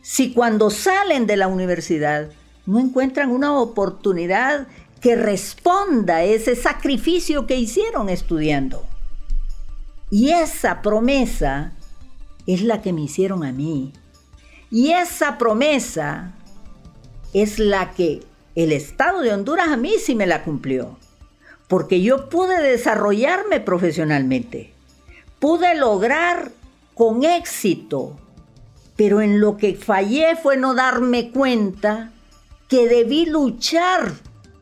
si 0.02 0.34
cuando 0.34 0.70
salen 0.70 1.28
de 1.28 1.38
la 1.38 1.48
universidad 1.48 2.30
no 2.66 2.80
encuentran 2.80 3.30
una 3.30 3.60
oportunidad 3.60 4.68
que 5.00 5.16
responda 5.16 6.18
a 6.18 6.24
ese 6.24 6.56
sacrificio 6.56 7.48
que 7.48 7.56
hicieron 7.56 8.10
estudiando. 8.10 8.86
Y 10.10 10.30
esa 10.30 10.82
promesa 10.82 11.74
es 12.46 12.62
la 12.62 12.82
que 12.82 12.94
me 12.94 13.02
hicieron 13.02 13.44
a 13.44 13.52
mí. 13.52 13.94
Y 14.70 14.92
esa 14.92 15.38
promesa 15.38 16.34
es 17.34 17.60
la 17.60 17.92
que 17.92 18.22
el 18.56 18.72
Estado 18.72 19.22
de 19.22 19.34
Honduras 19.34 19.70
a 19.70 19.78
mí 19.78 19.94
sí 20.00 20.16
me 20.16 20.28
la 20.28 20.44
cumplió. 20.44 20.98
Porque 21.68 22.02
yo 22.02 22.30
pude 22.30 22.62
desarrollarme 22.62 23.60
profesionalmente. 23.62 24.74
Pude 25.40 25.74
lograr 25.76 26.52
con 26.94 27.24
éxito. 27.24 28.18
Pero 28.96 29.22
en 29.22 29.40
lo 29.40 29.58
que 29.58 29.76
fallé 29.76 30.36
fue 30.36 30.58
no 30.58 30.74
darme 30.74 31.32
cuenta 31.32 32.12
que 32.68 32.88
debí 32.88 33.26
luchar 33.26 34.14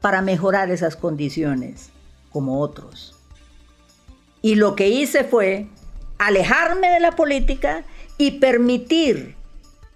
para 0.02 0.22
mejorar 0.22 0.72
esas 0.72 0.96
condiciones 0.96 1.90
como 2.32 2.62
otros. 2.62 3.16
Y 4.42 4.56
lo 4.56 4.76
que 4.76 4.90
hice 4.90 5.24
fue 5.24 5.68
alejarme 6.18 6.90
de 6.90 7.00
la 7.00 7.16
política 7.16 7.84
y 8.18 8.32
permitir 8.40 9.36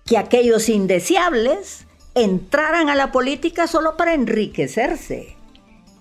que 0.06 0.18
aquellos 0.18 0.70
indeseables 0.70 1.86
entraran 2.16 2.90
a 2.90 2.96
la 2.96 3.12
política 3.12 3.68
solo 3.68 3.98
para 3.98 4.14
enriquecerse 4.14 5.36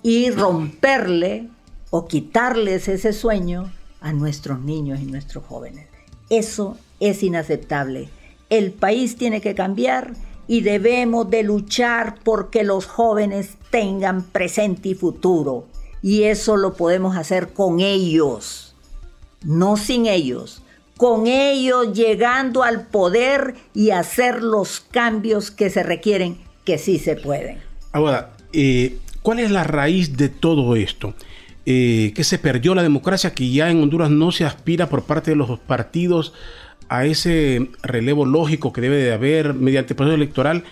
y 0.03 0.31
romperle 0.31 1.49
o 1.91 2.07
quitarles 2.07 2.89
ese 2.89 3.13
sueño 3.13 3.73
a 4.01 4.13
nuestros 4.13 4.61
niños 4.61 5.01
y 5.01 5.05
nuestros 5.05 5.45
jóvenes. 5.45 5.92
Eso 6.33 6.77
es 6.99 7.23
inaceptable. 7.23 8.09
El 8.51 8.73
país 8.73 9.17
tiene 9.17 9.41
que 9.41 9.55
cambiar 9.55 10.15
y 10.49 10.63
debemos 10.63 11.31
de 11.31 11.45
luchar 11.45 12.17
porque 12.25 12.65
los 12.65 12.87
jóvenes 12.87 13.51
tengan 13.71 14.25
presente 14.25 14.89
y 14.89 14.95
futuro. 14.95 15.67
Y 16.03 16.25
eso 16.25 16.57
lo 16.57 16.75
podemos 16.75 17.17
hacer 17.17 17.53
con 17.53 17.79
ellos 17.79 18.73
no 19.45 19.77
sin 19.77 20.07
ellos, 20.07 20.63
con 20.97 21.27
ellos 21.27 21.93
llegando 21.93 22.63
al 22.63 22.87
poder 22.87 23.55
y 23.75 23.91
hacer 23.91 24.43
los 24.43 24.81
cambios 24.81 25.51
que 25.51 25.71
se 25.71 25.83
requieren, 25.83 26.39
que 26.65 26.79
sí 26.79 26.99
se 26.99 27.17
pueden. 27.17 27.59
Ahora, 27.93 28.37
eh, 28.53 28.99
¿cuál 29.23 29.41
es 29.41 29.51
la 29.51 29.65
raíz 29.65 30.17
de 30.17 30.29
todo 30.29 30.77
esto? 30.77 31.15
Eh, 31.65 32.13
que 32.15 32.25
se 32.25 32.39
perdió 32.39 32.75
la 32.75 32.83
democracia, 32.83 33.35
que 33.35 33.51
ya 33.51 33.71
en 33.71 33.83
Honduras 33.83 34.11
no 34.11 34.33
se 34.33 34.45
aspira 34.45 34.89
por 34.89 35.05
parte 35.05 35.31
de 35.31 35.37
los 35.37 35.61
partidos 35.61 36.33
a 36.89 37.07
ese 37.07 37.71
relevo 37.83 38.27
lógico 38.27 38.73
que 38.73 38.81
debe 38.81 38.97
de 38.97 39.13
haber 39.13 39.55
mediante 39.55 39.93
el 39.93 39.97
proceso 39.97 40.17
electoral. 40.17 40.65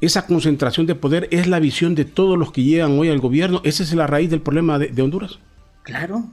Esa 0.00 0.26
concentración 0.26 0.86
de 0.86 0.94
poder 0.94 1.28
es 1.30 1.46
la 1.46 1.60
visión 1.60 1.94
de 1.94 2.04
todos 2.04 2.38
los 2.38 2.52
que 2.52 2.62
llegan 2.62 2.98
hoy 2.98 3.10
al 3.10 3.20
gobierno. 3.20 3.60
¿Esa 3.64 3.82
es 3.82 3.92
la 3.94 4.06
raíz 4.06 4.30
del 4.30 4.40
problema 4.40 4.78
de 4.78 5.02
Honduras? 5.02 5.38
Claro, 5.82 6.24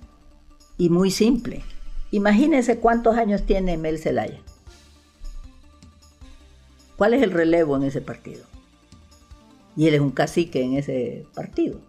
y 0.77 0.89
muy 0.89 1.12
simple. 1.12 1.62
Imagínense 2.12 2.80
cuántos 2.80 3.17
años 3.17 3.45
tiene 3.45 3.77
Mel 3.77 3.99
Zelaya. 3.99 4.39
¿Cuál 6.95 7.13
es 7.13 7.21
el 7.21 7.32
relevo 7.32 7.75
en 7.75 7.84
ese 7.84 8.01
partido? 8.01 8.51
y 9.75 9.88
él 9.88 9.95
es 9.95 10.01
un 10.01 10.12
cacique 10.12 10.62
en 10.62 10.73
ese 10.73 11.25
partido. 11.34 11.80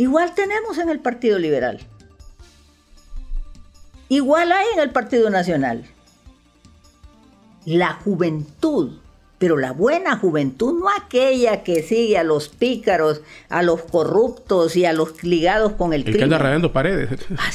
Igual 0.00 0.34
tenemos 0.34 0.78
en 0.78 0.88
el 0.88 0.98
Partido 0.98 1.38
Liberal. 1.38 1.78
Igual 4.08 4.50
hay 4.50 4.66
en 4.72 4.80
el 4.80 4.92
Partido 4.92 5.28
Nacional. 5.28 5.84
La 7.66 7.92
juventud, 7.92 8.92
pero 9.36 9.58
la 9.58 9.72
buena 9.72 10.16
juventud, 10.16 10.80
no 10.80 10.88
aquella 10.88 11.62
que 11.64 11.82
sigue 11.82 12.16
a 12.16 12.24
los 12.24 12.48
pícaros, 12.48 13.20
a 13.50 13.62
los 13.62 13.82
corruptos 13.82 14.74
y 14.74 14.86
a 14.86 14.94
los 14.94 15.22
ligados 15.22 15.72
con 15.72 15.92
el, 15.92 16.08
el 16.08 16.16
que 16.16 16.24
anda 16.24 16.38
rayando 16.38 16.72
paredes. 16.72 17.10
Ah, 17.36 17.50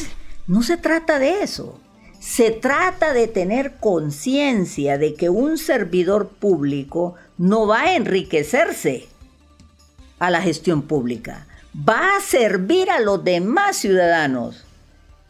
no 0.45 0.61
se 0.61 0.77
trata 0.77 1.17
de 1.17 1.41
eso. 1.41 1.79
Se 2.19 2.51
trata 2.51 3.13
de 3.13 3.27
tener 3.27 3.77
conciencia 3.77 4.99
de 4.99 5.15
que 5.15 5.29
un 5.29 5.57
servidor 5.57 6.27
público 6.27 7.15
no 7.39 7.65
va 7.65 7.81
a 7.81 7.95
enriquecerse 7.95 9.07
a 10.19 10.29
la 10.29 10.43
gestión 10.43 10.83
pública, 10.83 11.47
va 11.75 12.17
a 12.17 12.21
servir 12.21 12.89
a 12.89 12.99
los 13.01 13.23
demás 13.23 13.77
ciudadanos. 13.77 14.63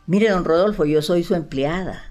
Mire, 0.05 0.29
don 0.29 0.45
Rodolfo, 0.45 0.85
yo 0.85 1.01
soy 1.01 1.23
su 1.23 1.33
empleada. 1.33 2.03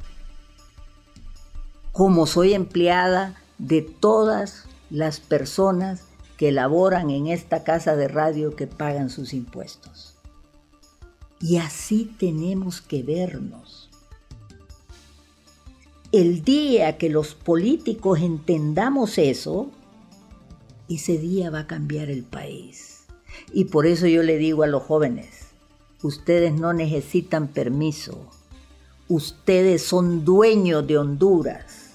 Como 1.93 2.27
soy 2.27 2.55
empleada 2.55 3.41
de 3.59 3.83
todas 3.83 4.65
las 4.91 5.21
personas 5.21 6.03
que 6.37 6.51
laboran 6.51 7.11
en 7.11 7.29
esta 7.29 7.63
casa 7.63 7.95
de 7.95 8.09
radio 8.09 8.57
que 8.57 8.67
pagan 8.67 9.09
sus 9.09 9.33
impuestos. 9.33 10.17
Y 11.41 11.59
así 11.59 12.13
tenemos 12.19 12.81
que 12.81 13.03
vernos. 13.03 13.91
El 16.11 16.43
día 16.43 16.97
que 16.97 17.11
los 17.11 17.35
políticos 17.35 18.21
entendamos 18.21 19.19
eso, 19.19 19.71
ese 20.89 21.19
día 21.19 21.51
va 21.51 21.61
a 21.61 21.67
cambiar 21.67 22.09
el 22.09 22.25
país. 22.25 22.94
Y 23.55 23.67
por 23.67 23.87
eso 23.87 24.07
yo 24.07 24.23
le 24.23 24.37
digo 24.37 24.65
a 24.65 24.67
los 24.67 24.83
jóvenes, 24.83 25.45
Ustedes 26.05 26.53
no 26.53 26.75
necesitan 26.75 27.49
permiso. 27.49 28.31
Ustedes 29.09 29.83
son 29.83 30.23
dueños 30.23 30.87
de 30.87 30.99
Honduras. 30.99 31.95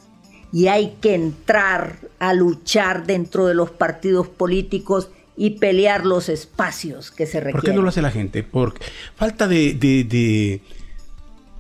Y 0.52 0.66
hay 0.66 0.96
que 1.00 1.14
entrar 1.14 2.00
a 2.18 2.34
luchar 2.34 3.06
dentro 3.06 3.46
de 3.46 3.54
los 3.54 3.70
partidos 3.70 4.28
políticos 4.28 5.12
y 5.38 5.52
pelear 5.60 6.08
los 6.08 6.28
espacios 6.28 7.12
que 7.12 7.28
se 7.28 7.40
requieren. 7.40 7.62
¿Por 7.62 7.70
qué 7.70 7.76
no 7.76 7.84
lo 7.84 7.90
hace 7.90 8.02
la 8.02 8.10
gente? 8.10 8.42
Por 8.42 8.74
falta 9.16 9.48
de... 9.48 10.62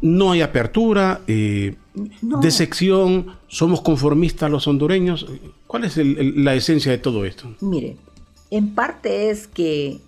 No 0.01 0.31
hay 0.31 0.41
apertura, 0.41 1.21
eh, 1.27 1.75
de 1.93 2.51
sección, 2.51 3.35
somos 3.47 3.81
conformistas 3.81 4.49
los 4.49 4.65
hondureños. 4.65 5.27
¿Cuál 5.67 5.83
es 5.83 5.97
la 5.97 6.55
esencia 6.55 6.91
de 6.91 6.97
todo 6.97 7.25
esto? 7.25 7.53
Mire, 7.59 7.97
en 8.51 8.73
parte 8.73 9.29
es 9.29 9.47
que 9.47 10.01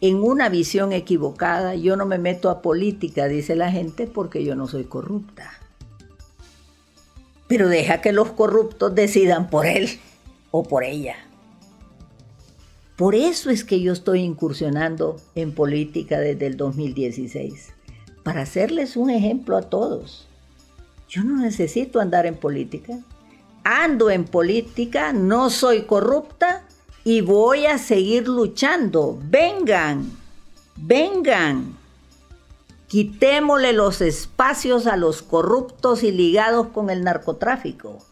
en 0.00 0.22
una 0.22 0.48
visión 0.48 0.92
equivocada, 0.92 1.74
yo 1.74 1.96
no 1.96 2.06
me 2.06 2.18
meto 2.18 2.50
a 2.50 2.62
política, 2.62 3.26
dice 3.26 3.56
la 3.56 3.70
gente, 3.70 4.06
porque 4.06 4.44
yo 4.44 4.54
no 4.54 4.68
soy 4.68 4.84
corrupta. 4.84 5.50
Pero 7.48 7.68
deja 7.68 8.00
que 8.00 8.12
los 8.12 8.30
corruptos 8.30 8.94
decidan 8.94 9.50
por 9.50 9.66
él 9.66 9.88
o 10.50 10.62
por 10.62 10.84
ella. 10.84 11.16
Por 12.96 13.14
eso 13.14 13.50
es 13.50 13.64
que 13.64 13.80
yo 13.80 13.92
estoy 13.92 14.20
incursionando 14.20 15.16
en 15.34 15.54
política 15.54 16.18
desde 16.18 16.46
el 16.46 16.56
2016, 16.56 17.72
para 18.22 18.42
hacerles 18.42 18.96
un 18.96 19.10
ejemplo 19.10 19.56
a 19.56 19.62
todos. 19.62 20.28
Yo 21.08 21.24
no 21.24 21.38
necesito 21.38 22.00
andar 22.00 22.26
en 22.26 22.36
política. 22.36 22.98
Ando 23.64 24.10
en 24.10 24.24
política, 24.24 25.12
no 25.12 25.48
soy 25.48 25.82
corrupta 25.82 26.67
y 27.08 27.22
voy 27.22 27.64
a 27.64 27.78
seguir 27.78 28.28
luchando. 28.28 29.18
Vengan, 29.30 30.12
vengan. 30.76 31.74
Quitémosle 32.86 33.72
los 33.72 34.02
espacios 34.02 34.86
a 34.86 34.98
los 34.98 35.22
corruptos 35.22 36.02
y 36.02 36.12
ligados 36.12 36.66
con 36.66 36.90
el 36.90 37.02
narcotráfico. 37.02 38.04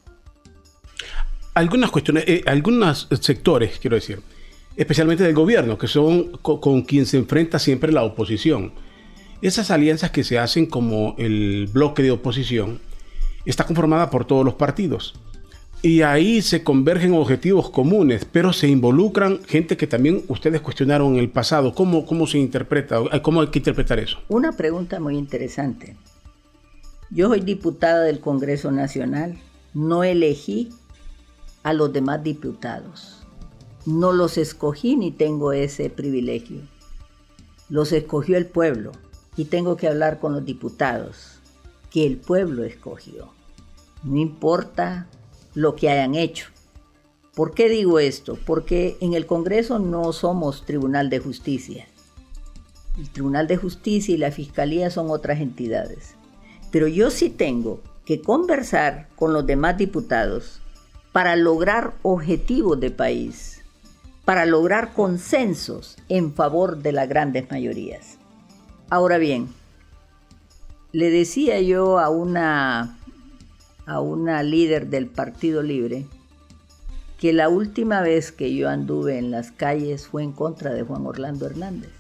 Algunas 1.53 1.91
cuestiones, 1.91 2.25
eh, 2.27 2.43
algunos 2.47 3.07
sectores, 3.21 3.79
quiero 3.79 3.97
decir, 3.97 4.23
especialmente 4.77 5.25
del 5.25 5.35
gobierno, 5.35 5.77
que 5.77 5.89
son 5.89 6.31
con 6.39 6.81
quien 6.81 7.05
se 7.05 7.19
enfrenta 7.19 7.59
siempre 7.59 7.93
la 7.93 8.03
oposición. 8.03 8.73
Esas 9.43 9.71
alianzas 9.71 10.11
que 10.11 10.25
se 10.25 10.39
hacen 10.39 10.65
como 10.65 11.15
el 11.19 11.69
bloque 11.71 12.03
de 12.03 12.13
oposición 12.13 12.81
está 13.45 13.65
conformada 13.65 14.09
por 14.09 14.25
todos 14.25 14.43
los 14.43 14.55
partidos 14.55 15.21
y 15.87 16.03
ahí 16.03 16.43
se 16.43 16.65
convergen 16.65 17.15
objetivos 17.15 17.71
comunes, 17.71 18.25
pero 18.25 18.53
se 18.53 18.67
involucran 18.67 19.45
gente 19.45 19.77
que 19.77 19.87
también 19.87 20.25
ustedes 20.27 20.61
cuestionaron 20.61 21.13
en 21.13 21.21
el 21.21 21.31
pasado. 21.31 21.73
¿Cómo, 21.77 22.05
cómo 22.07 22.27
se 22.27 22.39
interpreta? 22.39 22.99
¿Cómo 23.23 23.41
hay 23.41 23.47
que 23.51 23.61
interpretar 23.61 24.01
eso? 24.01 24.19
Una 24.27 24.51
pregunta 24.51 24.99
muy 24.99 25.17
interesante. 25.17 25.97
Yo 27.11 27.29
soy 27.29 27.39
diputada 27.39 28.03
del 28.03 28.19
Congreso 28.19 28.73
Nacional, 28.73 29.39
no 29.75 30.03
elegí 30.03 30.71
a 31.63 31.73
los 31.73 31.93
demás 31.93 32.21
diputados, 32.25 33.25
no 33.87 34.11
los 34.11 34.39
escogí 34.39 34.97
ni 34.97 35.13
tengo 35.13 35.53
ese 35.53 35.89
privilegio. 35.89 36.63
Los 37.69 37.93
escogió 37.93 38.37
el 38.37 38.47
pueblo 38.47 38.91
y 39.37 39.45
tengo 39.45 39.77
que 39.77 39.87
hablar 39.87 40.19
con 40.19 40.33
los 40.33 40.45
diputados 40.45 41.39
que 41.93 42.05
el 42.05 42.17
pueblo 42.17 42.65
escogió. 42.65 43.29
No 44.03 44.17
importa 44.17 45.07
lo 45.57 45.75
que 45.75 45.89
hayan 45.89 46.15
hecho. 46.15 46.49
¿Por 47.35 47.55
qué 47.55 47.69
digo 47.71 47.99
esto? 47.99 48.39
Porque 48.45 48.99
en 49.01 49.15
el 49.15 49.27
Congreso 49.27 49.79
no 49.79 50.13
somos 50.13 50.67
Tribunal 50.67 51.09
de 51.09 51.19
Justicia. 51.19 51.87
El 52.99 53.11
Tribunal 53.11 53.47
de 53.49 53.57
Justicia 53.57 54.15
y 54.15 54.19
la 54.19 54.31
Fiscalía 54.31 54.91
son 54.91 55.11
otras 55.11 55.41
entidades. 55.41 56.15
Pero 56.71 56.89
yo 56.89 57.11
sí 57.11 57.31
tengo 57.31 57.81
que 58.05 58.21
conversar 58.21 59.09
con 59.17 59.33
los 59.33 59.47
demás 59.47 59.79
diputados 59.79 60.61
para 61.13 61.37
lograr 61.37 61.95
objetivos 62.03 62.79
de 62.79 62.91
país, 62.91 63.63
para 64.27 64.45
lograr 64.45 64.93
consensos 64.93 65.97
en 66.11 66.35
favor 66.35 66.83
de 66.83 66.93
las 66.93 67.09
grandes 67.09 67.51
mayorías. 67.51 68.19
Ahora 68.91 69.17
bien, 69.17 69.49
le 70.93 71.09
decía 71.09 71.63
yo 71.63 71.99
a 71.99 72.11
una 72.11 72.96
a 73.87 74.01
una 74.01 74.43
líder 74.43 74.89
del 74.89 75.07
Partido 75.07 75.63
Libre 75.63 76.07
que 77.19 77.33
la 77.33 77.49
última 77.49 78.03
vez 78.03 78.31
que 78.31 78.55
yo 78.55 78.69
anduve 78.69 79.19
en 79.19 79.31
las 79.31 79.51
calles 79.51 80.07
fue 80.07 80.23
en 80.23 80.33
contra 80.33 80.75
de 80.75 80.83
Juan 80.83 81.07
Orlando 81.07 81.47
Hernández. 81.47 81.91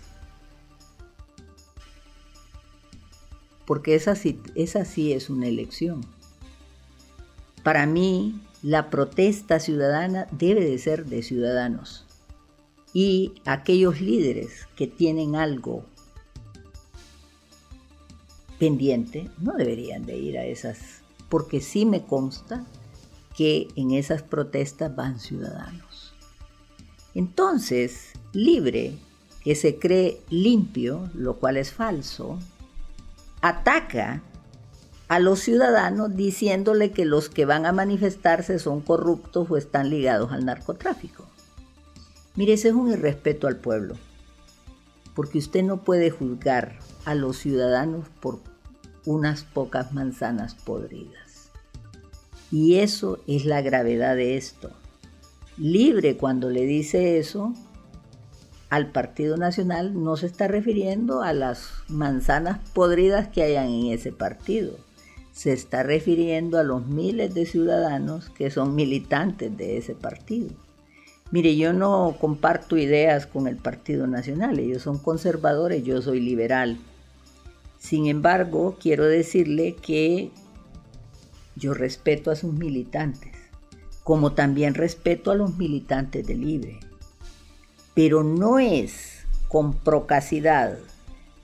Porque 3.64 3.94
esa 3.94 4.14
sí, 4.14 4.40
esa 4.54 4.84
sí 4.84 5.12
es 5.12 5.30
una 5.30 5.46
elección. 5.46 6.04
Para 7.62 7.86
mí, 7.86 8.40
la 8.62 8.90
protesta 8.90 9.58
ciudadana 9.58 10.28
debe 10.30 10.64
de 10.64 10.78
ser 10.78 11.06
de 11.06 11.22
ciudadanos. 11.22 12.04
Y 12.92 13.34
aquellos 13.44 14.00
líderes 14.00 14.68
que 14.76 14.86
tienen 14.86 15.34
algo 15.34 15.84
pendiente 18.58 19.28
no 19.38 19.54
deberían 19.54 20.06
de 20.06 20.16
ir 20.16 20.38
a 20.38 20.46
esas 20.46 20.95
porque 21.28 21.60
sí 21.60 21.86
me 21.86 22.04
consta 22.04 22.64
que 23.36 23.68
en 23.76 23.92
esas 23.92 24.22
protestas 24.22 24.94
van 24.94 25.20
ciudadanos. 25.20 26.14
Entonces, 27.14 28.12
libre, 28.32 28.98
que 29.42 29.54
se 29.54 29.78
cree 29.78 30.20
limpio, 30.28 31.08
lo 31.14 31.36
cual 31.36 31.56
es 31.56 31.72
falso, 31.72 32.38
ataca 33.40 34.22
a 35.08 35.20
los 35.20 35.40
ciudadanos 35.40 36.16
diciéndole 36.16 36.90
que 36.90 37.04
los 37.04 37.28
que 37.28 37.44
van 37.44 37.64
a 37.64 37.72
manifestarse 37.72 38.58
son 38.58 38.80
corruptos 38.80 39.50
o 39.50 39.56
están 39.56 39.88
ligados 39.88 40.32
al 40.32 40.44
narcotráfico. 40.44 41.24
Mire, 42.34 42.54
ese 42.54 42.68
es 42.68 42.74
un 42.74 42.90
irrespeto 42.90 43.46
al 43.46 43.56
pueblo, 43.56 43.94
porque 45.14 45.38
usted 45.38 45.62
no 45.62 45.82
puede 45.84 46.10
juzgar 46.10 46.78
a 47.04 47.14
los 47.14 47.38
ciudadanos 47.38 48.08
por 48.20 48.40
unas 49.06 49.44
pocas 49.44 49.92
manzanas 49.92 50.54
podridas. 50.54 51.50
Y 52.52 52.76
eso 52.76 53.18
es 53.26 53.44
la 53.44 53.62
gravedad 53.62 54.16
de 54.16 54.36
esto. 54.36 54.70
Libre 55.56 56.16
cuando 56.16 56.50
le 56.50 56.66
dice 56.66 57.18
eso 57.18 57.54
al 58.68 58.90
Partido 58.90 59.36
Nacional 59.36 60.02
no 60.02 60.16
se 60.16 60.26
está 60.26 60.48
refiriendo 60.48 61.22
a 61.22 61.32
las 61.32 61.70
manzanas 61.88 62.58
podridas 62.74 63.28
que 63.28 63.42
hayan 63.42 63.68
en 63.68 63.86
ese 63.86 64.12
partido. 64.12 64.76
Se 65.32 65.52
está 65.52 65.82
refiriendo 65.82 66.58
a 66.58 66.64
los 66.64 66.86
miles 66.86 67.32
de 67.32 67.46
ciudadanos 67.46 68.28
que 68.30 68.50
son 68.50 68.74
militantes 68.74 69.56
de 69.56 69.76
ese 69.76 69.94
partido. 69.94 70.50
Mire, 71.30 71.56
yo 71.56 71.72
no 71.72 72.16
comparto 72.20 72.76
ideas 72.76 73.26
con 73.26 73.46
el 73.46 73.56
Partido 73.56 74.06
Nacional, 74.06 74.58
ellos 74.58 74.82
son 74.82 74.98
conservadores, 74.98 75.82
yo 75.82 76.00
soy 76.00 76.20
liberal. 76.20 76.78
Sin 77.86 78.08
embargo, 78.08 78.76
quiero 78.80 79.04
decirle 79.04 79.76
que 79.76 80.32
yo 81.54 81.72
respeto 81.72 82.32
a 82.32 82.34
sus 82.34 82.52
militantes, 82.52 83.30
como 84.02 84.32
también 84.32 84.74
respeto 84.74 85.30
a 85.30 85.36
los 85.36 85.56
militantes 85.56 86.26
de 86.26 86.34
Libre. 86.34 86.80
pero 87.94 88.24
no 88.24 88.58
es 88.58 89.24
con 89.46 89.72
procacidad, 89.72 90.78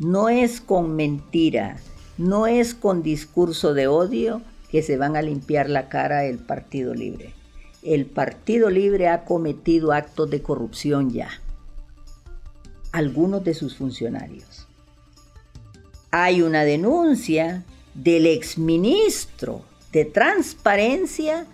no 0.00 0.28
es 0.28 0.60
con 0.60 0.96
mentira, 0.96 1.76
no 2.18 2.48
es 2.48 2.74
con 2.74 3.04
discurso 3.04 3.72
de 3.72 3.86
odio 3.86 4.42
que 4.68 4.82
se 4.82 4.96
van 4.96 5.14
a 5.14 5.22
limpiar 5.22 5.70
la 5.70 5.88
cara 5.88 6.24
el 6.24 6.40
Partido 6.40 6.92
Libre. 6.92 7.34
El 7.84 8.06
Partido 8.06 8.68
Libre 8.68 9.06
ha 9.06 9.24
cometido 9.24 9.92
actos 9.92 10.28
de 10.28 10.42
corrupción 10.42 11.10
ya. 11.10 11.28
Algunos 12.90 13.44
de 13.44 13.54
sus 13.54 13.76
funcionarios. 13.76 14.61
Hay 16.14 16.42
una 16.42 16.64
denuncia 16.64 17.64
del 17.94 18.26
exministro 18.26 19.62
de 19.92 20.04
Transparencia 20.04 21.46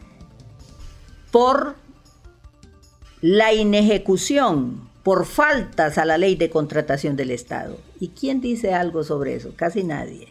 por 1.31 1.77
la 3.21 3.53
inejecución, 3.53 4.88
por 5.05 5.27
faltas 5.27 5.97
a 5.97 6.05
la 6.05 6.18
ley 6.18 6.35
de 6.35 6.51
contratación 6.51 7.14
del 7.14 7.31
Estado. 7.31 7.79
¿Y 8.01 8.09
quién 8.09 8.40
dice 8.40 8.75
algo 8.75 9.05
sobre 9.05 9.37
eso? 9.37 9.53
Casi 9.55 9.85
nadie. 9.85 10.29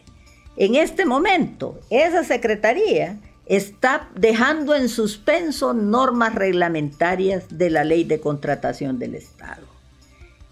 En 0.56 0.74
este 0.74 1.06
momento, 1.06 1.80
esa 1.88 2.22
Secretaría 2.22 3.18
está 3.46 4.10
dejando 4.14 4.74
en 4.74 4.90
suspenso 4.90 5.72
normas 5.72 6.34
reglamentarias 6.34 7.44
de 7.48 7.70
la 7.70 7.82
ley 7.82 8.04
de 8.04 8.20
contratación 8.20 8.98
del 8.98 9.14
Estado. 9.14 9.67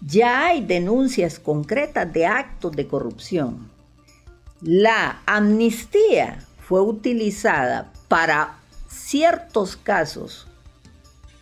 Ya 0.07 0.45
hay 0.45 0.63
denuncias 0.63 1.37
concretas 1.37 2.13
de 2.13 2.25
actos 2.25 2.71
de 2.71 2.87
corrupción. 2.87 3.69
La 4.61 5.21
amnistía 5.25 6.45
fue 6.59 6.81
utilizada 6.81 7.91
para 8.07 8.57
ciertos 8.87 9.75
casos 9.75 10.47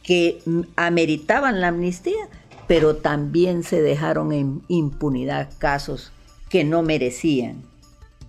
que 0.01 0.41
ameritaban 0.75 1.61
la 1.61 1.67
amnistía, 1.67 2.27
pero 2.67 2.95
también 2.95 3.61
se 3.61 3.83
dejaron 3.83 4.33
en 4.33 4.63
impunidad 4.67 5.51
casos 5.59 6.11
que 6.49 6.63
no 6.63 6.81
merecían 6.81 7.61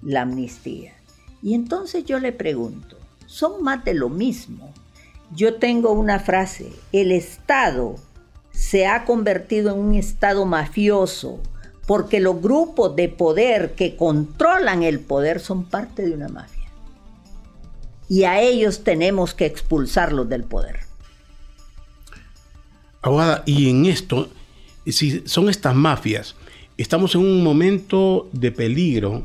la 0.02 0.22
amnistía. 0.22 0.92
Y 1.42 1.54
entonces 1.54 2.04
yo 2.04 2.18
le 2.18 2.32
pregunto, 2.32 2.98
son 3.24 3.62
más 3.62 3.84
de 3.86 3.94
lo 3.94 4.10
mismo. 4.10 4.70
Yo 5.34 5.54
tengo 5.54 5.92
una 5.92 6.18
frase, 6.18 6.70
el 6.92 7.10
Estado 7.10 7.96
se 8.56 8.86
ha 8.86 9.04
convertido 9.04 9.72
en 9.72 9.78
un 9.78 9.94
Estado 9.94 10.46
mafioso 10.46 11.40
porque 11.86 12.20
los 12.20 12.40
grupos 12.40 12.96
de 12.96 13.08
poder 13.08 13.74
que 13.74 13.96
controlan 13.96 14.82
el 14.82 14.98
poder 14.98 15.40
son 15.40 15.64
parte 15.64 16.02
de 16.02 16.12
una 16.12 16.28
mafia. 16.28 16.68
Y 18.08 18.24
a 18.24 18.40
ellos 18.40 18.82
tenemos 18.82 19.34
que 19.34 19.46
expulsarlos 19.46 20.28
del 20.28 20.44
poder. 20.44 20.80
Abogada, 23.02 23.42
y 23.46 23.68
en 23.68 23.86
esto, 23.86 24.30
si 24.86 25.22
son 25.28 25.48
estas 25.48 25.74
mafias, 25.74 26.34
estamos 26.76 27.14
en 27.14 27.20
un 27.20 27.44
momento 27.44 28.28
de 28.32 28.50
peligro 28.52 29.24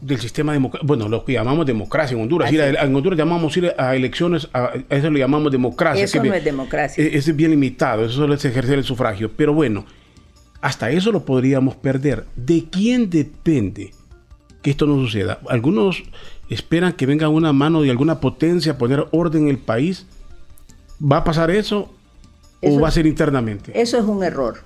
del 0.00 0.20
sistema 0.20 0.52
democrático, 0.52 0.86
bueno, 0.86 1.08
lo 1.08 1.24
que 1.24 1.32
llamamos 1.32 1.66
democracia 1.66 2.14
en 2.14 2.22
Honduras. 2.22 2.52
en 2.52 2.96
Honduras 2.96 3.18
llamamos 3.18 3.56
ir 3.56 3.74
a 3.76 3.96
elecciones, 3.96 4.48
a, 4.52 4.72
eso 4.88 5.10
lo 5.10 5.18
llamamos 5.18 5.50
democracia. 5.50 6.04
Eso 6.04 6.22
no 6.22 6.32
es 6.32 6.44
democracia. 6.44 7.04
Es, 7.04 7.28
es, 7.28 7.36
bien 7.36 7.50
limitado, 7.50 8.04
eso 8.04 8.14
solo 8.14 8.34
es 8.34 8.44
ejercer 8.44 8.78
el 8.78 8.84
sufragio. 8.84 9.30
Pero 9.36 9.52
bueno, 9.52 9.84
hasta 10.60 10.90
eso 10.90 11.10
lo 11.10 11.24
podríamos 11.24 11.76
perder. 11.76 12.26
¿De 12.36 12.66
quién 12.70 13.10
depende 13.10 13.92
que 14.62 14.70
esto 14.70 14.86
no 14.86 14.96
suceda? 14.96 15.40
Algunos 15.48 16.04
esperan 16.48 16.92
que 16.92 17.06
venga 17.06 17.28
una 17.28 17.52
mano 17.52 17.82
de 17.82 17.90
alguna 17.90 18.20
potencia 18.20 18.72
a 18.72 18.78
poner 18.78 19.06
orden 19.10 19.44
en 19.44 19.48
el 19.48 19.58
país. 19.58 20.06
¿Va 21.00 21.18
a 21.18 21.24
pasar 21.24 21.50
eso, 21.50 21.94
o 22.60 22.80
va 22.80 22.88
a 22.88 22.90
ser 22.90 23.06
internamente? 23.06 23.72
Eso 23.80 23.98
es 23.98 24.04
un 24.04 24.24
error. 24.24 24.58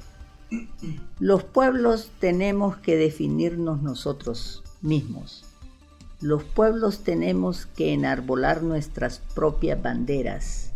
Los 1.18 1.44
pueblos 1.44 2.10
tenemos 2.20 2.76
que 2.78 2.96
definirnos 2.96 3.82
nosotros 3.82 4.62
mismos. 4.82 5.44
Los 6.20 6.44
pueblos 6.44 7.00
tenemos 7.00 7.66
que 7.66 7.92
enarbolar 7.92 8.62
nuestras 8.62 9.20
propias 9.34 9.80
banderas. 9.82 10.70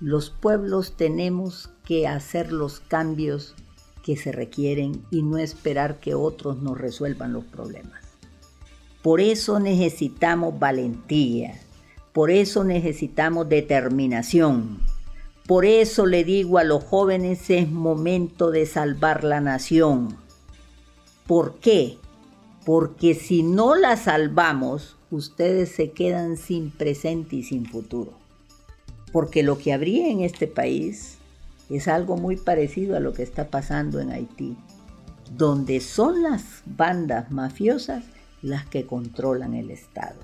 Los 0.00 0.30
pueblos 0.30 0.96
tenemos 0.96 1.70
que 1.84 2.08
hacer 2.08 2.52
los 2.52 2.80
cambios 2.80 3.54
que 4.02 4.16
se 4.16 4.32
requieren 4.32 5.04
y 5.10 5.22
no 5.22 5.38
esperar 5.38 6.00
que 6.00 6.14
otros 6.14 6.60
nos 6.60 6.78
resuelvan 6.78 7.32
los 7.32 7.44
problemas. 7.44 8.02
Por 9.02 9.20
eso 9.20 9.60
necesitamos 9.60 10.58
valentía, 10.58 11.60
por 12.12 12.30
eso 12.30 12.64
necesitamos 12.64 13.48
determinación, 13.48 14.80
por 15.46 15.64
eso 15.64 16.06
le 16.06 16.24
digo 16.24 16.58
a 16.58 16.64
los 16.64 16.84
jóvenes 16.84 17.50
es 17.50 17.70
momento 17.70 18.50
de 18.50 18.64
salvar 18.64 19.24
la 19.24 19.40
nación. 19.40 20.16
¿Por 21.26 21.56
qué? 21.56 21.98
Porque 22.64 23.14
si 23.14 23.42
no 23.42 23.74
la 23.74 23.96
salvamos, 23.96 24.96
ustedes 25.10 25.70
se 25.70 25.90
quedan 25.90 26.36
sin 26.36 26.70
presente 26.70 27.36
y 27.36 27.42
sin 27.42 27.66
futuro. 27.66 28.12
Porque 29.12 29.42
lo 29.42 29.58
que 29.58 29.72
habría 29.72 30.08
en 30.08 30.20
este 30.20 30.46
país 30.46 31.18
es 31.68 31.88
algo 31.88 32.16
muy 32.16 32.36
parecido 32.36 32.96
a 32.96 33.00
lo 33.00 33.12
que 33.12 33.22
está 33.22 33.48
pasando 33.48 34.00
en 34.00 34.10
Haití, 34.10 34.56
donde 35.36 35.80
son 35.80 36.22
las 36.22 36.62
bandas 36.66 37.30
mafiosas 37.30 38.04
las 38.42 38.66
que 38.66 38.86
controlan 38.86 39.54
el 39.54 39.70
Estado. 39.70 40.20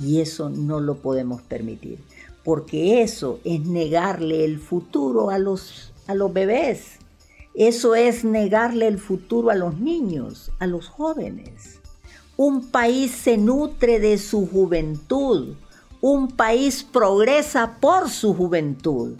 Y 0.00 0.20
eso 0.20 0.50
no 0.50 0.80
lo 0.80 0.98
podemos 0.98 1.42
permitir, 1.42 1.98
porque 2.44 3.02
eso 3.02 3.40
es 3.44 3.60
negarle 3.66 4.44
el 4.44 4.58
futuro 4.58 5.30
a 5.30 5.38
los, 5.38 5.92
a 6.06 6.14
los 6.14 6.32
bebés. 6.32 6.99
Eso 7.60 7.94
es 7.94 8.24
negarle 8.24 8.86
el 8.86 8.98
futuro 8.98 9.50
a 9.50 9.54
los 9.54 9.78
niños, 9.78 10.50
a 10.60 10.66
los 10.66 10.88
jóvenes. 10.88 11.78
Un 12.38 12.70
país 12.70 13.10
se 13.10 13.36
nutre 13.36 14.00
de 14.00 14.16
su 14.16 14.46
juventud. 14.46 15.56
Un 16.00 16.28
país 16.28 16.82
progresa 16.82 17.76
por 17.78 18.08
su 18.08 18.32
juventud. 18.32 19.18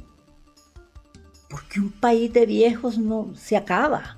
Porque 1.51 1.81
un 1.81 1.91
país 1.91 2.33
de 2.33 2.47
viejos 2.47 2.97
no 2.97 3.29
se 3.37 3.59
acaba. 3.59 4.17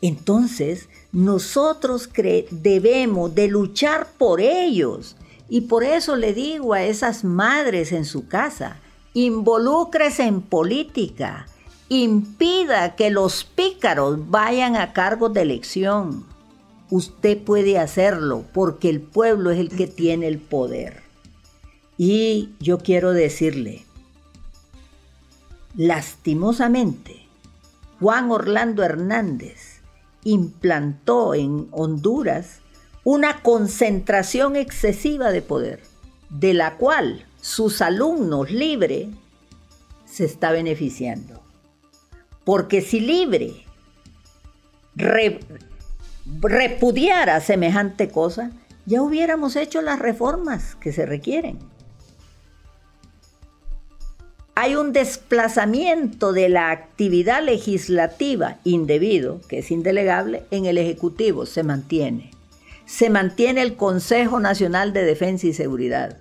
Entonces, 0.00 0.88
nosotros 1.12 2.08
debemos 2.50 3.34
de 3.34 3.48
luchar 3.48 4.08
por 4.16 4.40
ellos. 4.40 5.14
Y 5.50 5.60
por 5.60 5.84
eso 5.84 6.16
le 6.16 6.32
digo 6.32 6.72
a 6.72 6.84
esas 6.84 7.22
madres 7.22 7.92
en 7.92 8.06
su 8.06 8.28
casa, 8.28 8.78
involúcrese 9.12 10.22
en 10.22 10.40
política, 10.40 11.46
impida 11.88 12.96
que 12.96 13.10
los 13.10 13.44
pícaros 13.44 14.30
vayan 14.30 14.76
a 14.76 14.92
cargo 14.92 15.28
de 15.28 15.42
elección. 15.42 16.24
Usted 16.90 17.42
puede 17.42 17.78
hacerlo 17.78 18.44
porque 18.52 18.88
el 18.88 19.00
pueblo 19.00 19.50
es 19.50 19.58
el 19.58 19.70
que 19.70 19.86
tiene 19.86 20.28
el 20.28 20.38
poder. 20.38 21.02
Y 21.98 22.50
yo 22.60 22.78
quiero 22.78 23.12
decirle, 23.12 23.84
Lastimosamente, 25.76 27.26
Juan 28.00 28.30
Orlando 28.30 28.82
Hernández 28.82 29.82
implantó 30.24 31.34
en 31.34 31.68
Honduras 31.70 32.60
una 33.04 33.42
concentración 33.42 34.56
excesiva 34.56 35.30
de 35.30 35.42
poder, 35.42 35.82
de 36.30 36.54
la 36.54 36.76
cual 36.76 37.26
sus 37.40 37.82
alumnos 37.82 38.50
Libre 38.50 39.10
se 40.06 40.24
está 40.24 40.50
beneficiando. 40.50 41.45
Porque 42.46 42.80
si 42.80 43.00
Libre 43.00 43.66
repudiara 46.40 47.42
semejante 47.42 48.08
cosa, 48.08 48.52
ya 48.86 49.02
hubiéramos 49.02 49.54
hecho 49.56 49.82
las 49.82 49.98
reformas 49.98 50.74
que 50.76 50.92
se 50.92 51.04
requieren 51.04 51.58
hay 54.58 54.74
un 54.74 54.94
desplazamiento 54.94 56.32
de 56.32 56.48
la 56.48 56.70
actividad 56.70 57.42
legislativa 57.42 58.56
indebido, 58.64 59.42
que 59.48 59.58
es 59.58 59.70
indelegable, 59.70 60.44
en 60.50 60.64
el 60.64 60.78
Ejecutivo, 60.78 61.44
se 61.44 61.62
mantiene. 61.62 62.30
Se 62.86 63.10
mantiene 63.10 63.60
el 63.60 63.76
Consejo 63.76 64.40
Nacional 64.40 64.94
de 64.94 65.04
Defensa 65.04 65.46
y 65.46 65.52
Seguridad. 65.52 66.16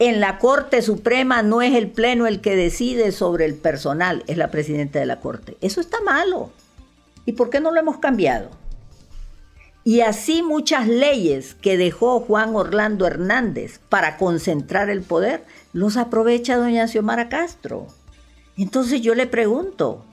En 0.00 0.20
la 0.20 0.38
Corte 0.38 0.80
Suprema 0.80 1.42
no 1.42 1.60
es 1.60 1.74
el 1.74 1.90
Pleno 1.90 2.28
el 2.28 2.40
que 2.40 2.54
decide 2.54 3.10
sobre 3.10 3.44
el 3.46 3.54
personal, 3.54 4.22
es 4.28 4.36
la 4.36 4.50
Presidenta 4.50 5.00
de 5.00 5.06
la 5.06 5.18
Corte. 5.18 5.56
Eso 5.60 5.80
está 5.80 6.00
malo. 6.02 6.50
¿Y 7.26 7.32
por 7.32 7.50
qué 7.50 7.58
no 7.58 7.72
lo 7.72 7.80
hemos 7.80 7.98
cambiado? 7.98 8.50
Y 9.82 10.02
así 10.02 10.44
muchas 10.44 10.86
leyes 10.86 11.56
que 11.56 11.76
dejó 11.76 12.20
Juan 12.20 12.54
Orlando 12.54 13.06
Hernández 13.06 13.80
para 13.88 14.18
concentrar 14.18 14.88
el 14.88 15.02
poder, 15.02 15.44
los 15.72 15.96
aprovecha 15.96 16.56
doña 16.56 16.86
Xiomara 16.86 17.28
Castro. 17.28 17.88
Entonces 18.56 19.00
yo 19.00 19.16
le 19.16 19.26
pregunto, 19.26 20.04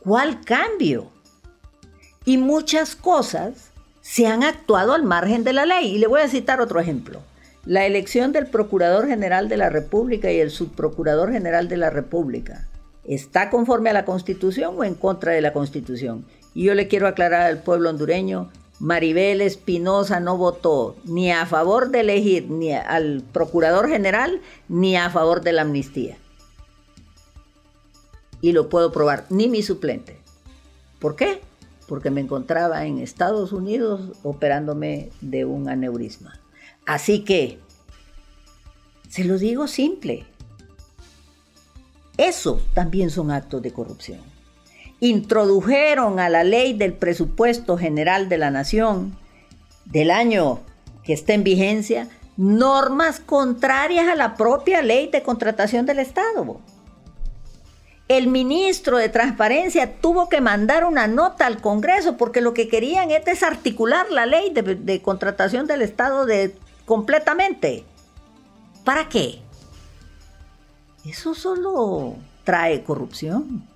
¿cuál 0.00 0.42
cambio? 0.42 1.10
Y 2.26 2.36
muchas 2.36 2.96
cosas 2.96 3.70
se 4.02 4.26
han 4.26 4.42
actuado 4.42 4.92
al 4.92 5.04
margen 5.04 5.42
de 5.42 5.54
la 5.54 5.64
ley. 5.64 5.94
Y 5.94 5.98
le 5.98 6.06
voy 6.06 6.20
a 6.20 6.28
citar 6.28 6.60
otro 6.60 6.80
ejemplo. 6.80 7.22
La 7.64 7.86
elección 7.86 8.32
del 8.32 8.46
Procurador 8.46 9.06
General 9.06 9.48
de 9.48 9.56
la 9.56 9.70
República 9.70 10.32
y 10.32 10.40
el 10.40 10.50
Subprocurador 10.50 11.30
General 11.32 11.68
de 11.68 11.76
la 11.76 11.90
República 11.90 12.68
¿Está 13.04 13.50
conforme 13.50 13.90
a 13.90 13.92
la 13.92 14.04
Constitución 14.04 14.74
o 14.78 14.84
en 14.84 14.94
contra 14.94 15.32
de 15.32 15.40
la 15.40 15.52
Constitución? 15.52 16.24
Y 16.54 16.64
yo 16.64 16.74
le 16.74 16.86
quiero 16.86 17.08
aclarar 17.08 17.42
al 17.42 17.62
pueblo 17.62 17.90
hondureño, 17.90 18.50
Maribel 18.78 19.40
Espinosa 19.40 20.20
no 20.20 20.36
votó 20.36 20.96
ni 21.04 21.32
a 21.32 21.46
favor 21.46 21.90
de 21.90 22.00
elegir 22.00 22.48
ni 22.48 22.72
al 22.72 23.22
Procurador 23.32 23.88
General 23.88 24.40
ni 24.68 24.96
a 24.96 25.10
favor 25.10 25.42
de 25.42 25.52
la 25.52 25.62
amnistía. 25.62 26.16
Y 28.40 28.52
lo 28.52 28.68
puedo 28.68 28.92
probar, 28.92 29.26
ni 29.30 29.48
mi 29.48 29.62
suplente. 29.62 30.18
¿Por 31.00 31.16
qué? 31.16 31.40
Porque 31.88 32.10
me 32.10 32.20
encontraba 32.20 32.86
en 32.86 32.98
Estados 32.98 33.52
Unidos 33.52 34.16
operándome 34.22 35.10
de 35.20 35.44
un 35.44 35.68
aneurisma. 35.68 36.41
Así 36.92 37.20
que, 37.20 37.58
se 39.08 39.24
lo 39.24 39.38
digo 39.38 39.66
simple, 39.66 40.26
eso 42.18 42.60
también 42.74 43.08
son 43.08 43.30
actos 43.30 43.62
de 43.62 43.72
corrupción. 43.72 44.20
Introdujeron 45.00 46.20
a 46.20 46.28
la 46.28 46.44
ley 46.44 46.74
del 46.74 46.92
presupuesto 46.92 47.78
general 47.78 48.28
de 48.28 48.36
la 48.36 48.50
nación 48.50 49.16
del 49.86 50.10
año 50.10 50.60
que 51.02 51.14
está 51.14 51.32
en 51.32 51.44
vigencia 51.44 52.10
normas 52.36 53.20
contrarias 53.20 54.08
a 54.08 54.14
la 54.14 54.36
propia 54.36 54.82
ley 54.82 55.08
de 55.08 55.22
contratación 55.22 55.86
del 55.86 55.98
Estado. 55.98 56.60
El 58.08 58.26
ministro 58.26 58.98
de 58.98 59.08
Transparencia 59.08 59.94
tuvo 59.98 60.28
que 60.28 60.42
mandar 60.42 60.84
una 60.84 61.06
nota 61.06 61.46
al 61.46 61.62
Congreso 61.62 62.18
porque 62.18 62.42
lo 62.42 62.52
que 62.52 62.68
querían 62.68 63.10
es 63.10 63.24
desarticular 63.24 64.10
la 64.10 64.26
ley 64.26 64.52
de, 64.52 65.00
contratación 65.00 65.66
del 65.66 65.80
Estado 65.80 66.26
de, 66.26 66.54
completamente. 66.84 67.84
¿Para 68.84 69.08
qué? 69.08 69.40
Eso 71.04 71.34
solo 71.34 72.16
trae 72.44 72.82
corrupción. 72.82 73.66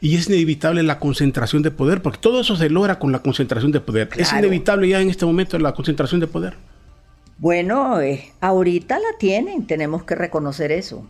Y 0.00 0.16
es 0.16 0.28
inevitable 0.28 0.82
la 0.82 0.98
concentración 0.98 1.62
de 1.62 1.70
poder, 1.70 2.02
porque 2.02 2.18
todo 2.18 2.40
eso 2.40 2.56
se 2.56 2.70
logra 2.70 2.98
con 2.98 3.12
la 3.12 3.20
concentración 3.20 3.72
de 3.72 3.80
poder. 3.80 4.08
Es 4.16 4.32
inevitable 4.32 4.88
ya 4.88 5.00
en 5.00 5.10
este 5.10 5.26
momento 5.26 5.58
la 5.58 5.72
concentración 5.72 6.20
de 6.20 6.26
poder. 6.26 6.54
Bueno, 7.38 8.00
eh, 8.00 8.32
ahorita 8.40 8.98
la 8.98 9.18
tienen, 9.18 9.66
tenemos 9.66 10.04
que 10.04 10.14
reconocer 10.14 10.72
eso. 10.72 11.06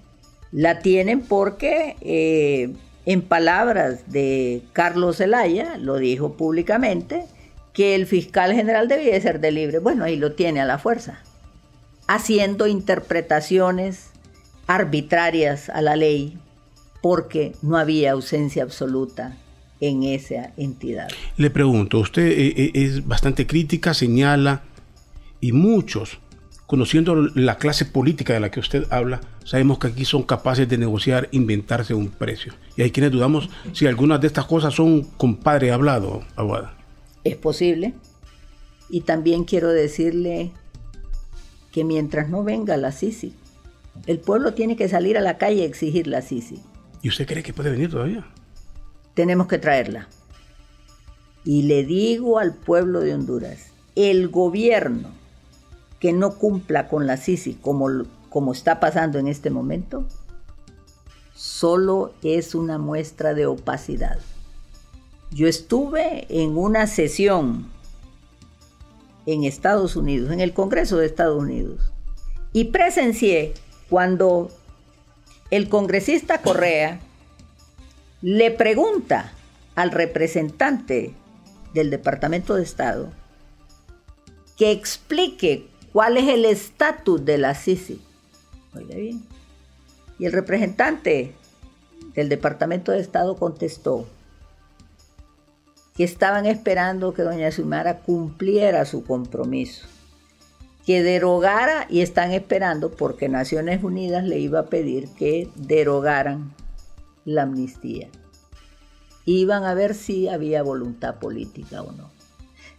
La 0.53 0.80
tienen 0.80 1.22
porque, 1.22 1.97
eh, 2.01 2.72
en 3.05 3.22
palabras 3.22 4.11
de 4.12 4.62
Carlos 4.72 5.16
Zelaya, 5.16 5.76
lo 5.76 5.97
dijo 5.97 6.34
públicamente, 6.34 7.24
que 7.73 7.95
el 7.95 8.07
fiscal 8.07 8.53
general 8.53 8.89
debía 8.89 9.21
ser 9.21 9.41
de 9.41 9.53
libre. 9.53 9.79
Bueno, 9.79 10.05
ahí 10.05 10.16
lo 10.16 10.33
tiene 10.33 10.61
a 10.61 10.64
la 10.64 10.79
fuerza, 10.79 11.21
haciendo 12.07 12.66
interpretaciones 12.66 14.11
arbitrarias 14.66 15.68
a 15.68 15.83
la 15.83 15.97
ley 15.97 16.39
porque 17.03 17.53
no 17.62 17.77
había 17.77 18.12
ausencia 18.12 18.62
absoluta 18.62 19.37
en 19.81 20.03
esa 20.03 20.53
entidad. 20.57 21.09
Le 21.37 21.51
pregunto, 21.51 21.99
usted 21.99 22.27
eh, 22.27 22.55
eh, 22.57 22.71
es 22.75 23.07
bastante 23.07 23.47
crítica, 23.47 23.95
señala, 23.95 24.62
y 25.41 25.53
muchos, 25.53 26.18
conociendo 26.66 27.16
la 27.16 27.57
clase 27.57 27.87
política 27.87 28.35
de 28.35 28.41
la 28.41 28.51
que 28.51 28.61
usted 28.61 28.87
habla, 28.91 29.23
sabemos 29.45 29.79
que 29.79 29.89
aquí 29.89 30.05
son 30.05 30.23
capaces 30.23 30.68
de 30.68 30.77
negociar, 30.77 31.29
inventarse 31.33 31.95
un 31.95 32.09
precio. 32.09 32.53
Y 32.77 32.83
hay 32.83 32.91
quienes 32.91 33.11
dudamos 33.11 33.49
si 33.73 33.87
algunas 33.87 34.21
de 34.21 34.27
estas 34.27 34.45
cosas 34.45 34.75
son 34.75 35.03
compadre 35.16 35.73
hablado, 35.73 36.23
Aguada. 36.37 36.80
Es 37.25 37.37
posible. 37.37 37.95
Y 38.89 39.03
también 39.03 39.45
quiero 39.45 39.68
decirle 39.68 40.53
que 41.73 41.85
mientras 41.85 42.29
no 42.29 42.43
venga 42.43 42.77
la 42.77 42.93
Sisi, 42.93 43.35
el 44.07 44.18
pueblo 44.18 44.55
tiene 44.55 44.77
que 44.77 44.89
salir 44.89 45.16
a 45.16 45.21
la 45.21 45.39
calle 45.39 45.62
a 45.62 45.66
exigir 45.66 46.07
la 46.07 46.23
Sisi. 46.23 46.61
¿Y 47.03 47.09
usted 47.09 47.27
cree 47.27 47.43
que 47.43 47.53
puede 47.53 47.71
venir 47.71 47.91
todavía? 47.91 48.27
Tenemos 49.14 49.47
que 49.47 49.59
traerla. 49.59 50.09
Y 51.45 51.62
le 51.62 51.85
digo 51.85 52.39
al 52.39 52.55
pueblo 52.55 53.01
de 53.01 53.14
Honduras, 53.14 53.73
el 53.95 54.29
gobierno 54.29 55.11
que 55.99 56.12
no 56.12 56.37
cumpla 56.37 56.89
con 56.89 57.07
la 57.07 57.16
Sisi 57.16 57.55
como, 57.55 57.89
como 58.29 58.53
está 58.53 58.81
pasando 58.81 59.18
en 59.18 59.29
este 59.29 59.51
momento, 59.51 60.07
solo 61.35 62.12
es 62.23 62.55
una 62.55 62.79
muestra 62.79 63.35
de 63.35 63.47
opacidad. 63.47 64.18
Yo 65.31 65.47
estuve 65.47 66.26
en 66.28 66.59
una 66.59 66.87
sesión 66.87 67.70
en 69.26 69.45
Estados 69.45 69.95
Unidos, 69.95 70.33
en 70.33 70.41
el 70.41 70.53
Congreso 70.53 70.97
de 70.97 71.07
Estados 71.07 71.41
Unidos, 71.41 71.93
y 72.53 72.64
presencié 72.66 73.55
cuando 73.89 74.51
el 75.51 75.68
congresista 75.68 76.43
Correa 76.43 77.01
le 78.22 78.51
pregunta 78.51 79.33
al 79.76 79.93
representante 79.93 81.14
del 81.74 81.91
Departamento 81.91 82.55
de 82.55 82.62
Estado 82.62 83.11
que 84.57 84.72
explique 84.72 85.68
cuál 85.93 86.16
es 86.16 86.28
el 86.28 86.45
estatus 86.45 87.24
de 87.24 87.39
la 87.39 87.55
Sisi. 87.55 88.01
Oiga 88.74 88.95
bien. 88.97 89.24
Y 90.18 90.26
el 90.26 90.33
representante 90.33 91.35
del 92.14 92.28
Departamento 92.28 92.93
de 92.93 93.01
Estado 93.01 93.37
contestó 93.37 94.07
que 95.97 96.05
estaban 96.05 96.47
esperando 96.47 97.14
que 97.14 97.22
doña 97.22 97.51
Sumara 97.51 97.99
cumpliera 98.01 98.84
su 98.84 99.05
compromiso 99.05 99.86
que 100.91 101.03
derogara 101.03 101.86
y 101.88 102.01
están 102.01 102.32
esperando 102.32 102.91
porque 102.91 103.28
Naciones 103.28 103.84
Unidas 103.84 104.24
le 104.24 104.38
iba 104.38 104.61
a 104.61 104.66
pedir 104.66 105.09
que 105.11 105.49
derogaran 105.55 106.53
la 107.24 107.43
amnistía. 107.43 108.09
Iban 109.24 109.64
a 109.64 109.74
ver 109.74 109.95
si 109.95 110.28
había 110.28 110.62
voluntad 110.62 111.20
política 111.20 111.82
o 111.82 111.93
no. 111.93 112.11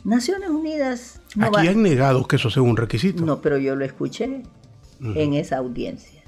Naciones 0.03 0.49
Unidas... 0.49 1.21
Aquí 1.39 1.67
han 1.67 1.83
negado 1.83 2.27
que 2.27 2.35
eso 2.35 2.49
sea 2.49 2.63
un 2.63 2.75
requisito. 2.75 3.23
No, 3.23 3.41
pero 3.41 3.57
yo 3.57 3.75
lo 3.75 3.85
escuché 3.85 4.43
en 4.99 5.33
esa 5.33 5.57
audiencia. 5.57 6.23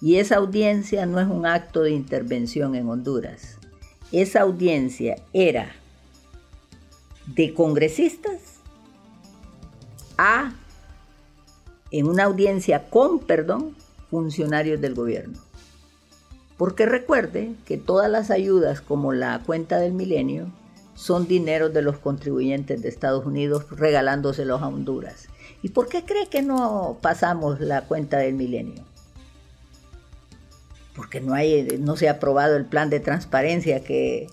Y 0.00 0.16
esa 0.16 0.36
audiencia 0.36 1.06
no 1.06 1.20
es 1.20 1.28
un 1.28 1.46
acto 1.46 1.82
de 1.82 1.92
intervención 1.92 2.74
en 2.74 2.88
Honduras. 2.88 3.58
Esa 4.10 4.40
audiencia 4.40 5.16
era 5.32 5.72
de 7.34 7.54
congresistas 7.54 8.40
a 10.18 10.52
en 11.90 12.08
una 12.08 12.24
audiencia 12.24 12.88
con, 12.88 13.20
perdón, 13.20 13.76
funcionarios 14.10 14.80
del 14.80 14.94
gobierno. 14.94 15.38
Porque 16.56 16.86
recuerde 16.86 17.54
que 17.66 17.76
todas 17.76 18.10
las 18.10 18.30
ayudas 18.30 18.80
como 18.80 19.12
la 19.12 19.40
cuenta 19.44 19.78
del 19.78 19.92
milenio 19.92 20.50
son 20.94 21.26
dineros 21.26 21.72
de 21.72 21.82
los 21.82 21.98
contribuyentes 21.98 22.82
de 22.82 22.88
Estados 22.88 23.26
Unidos 23.26 23.66
regalándoselos 23.70 24.62
a 24.62 24.68
Honduras. 24.68 25.28
¿Y 25.62 25.70
por 25.70 25.88
qué 25.88 26.04
cree 26.04 26.28
que 26.28 26.42
no 26.42 26.98
pasamos 27.00 27.60
la 27.60 27.82
cuenta 27.82 28.18
del 28.18 28.34
milenio? 28.34 28.84
Porque 30.94 31.20
no, 31.20 31.34
hay, 31.34 31.78
no 31.80 31.96
se 31.96 32.08
ha 32.08 32.12
aprobado 32.12 32.56
el 32.56 32.66
plan 32.66 32.90
de 32.90 33.00
transparencia 33.00 33.82
que, 33.82 34.28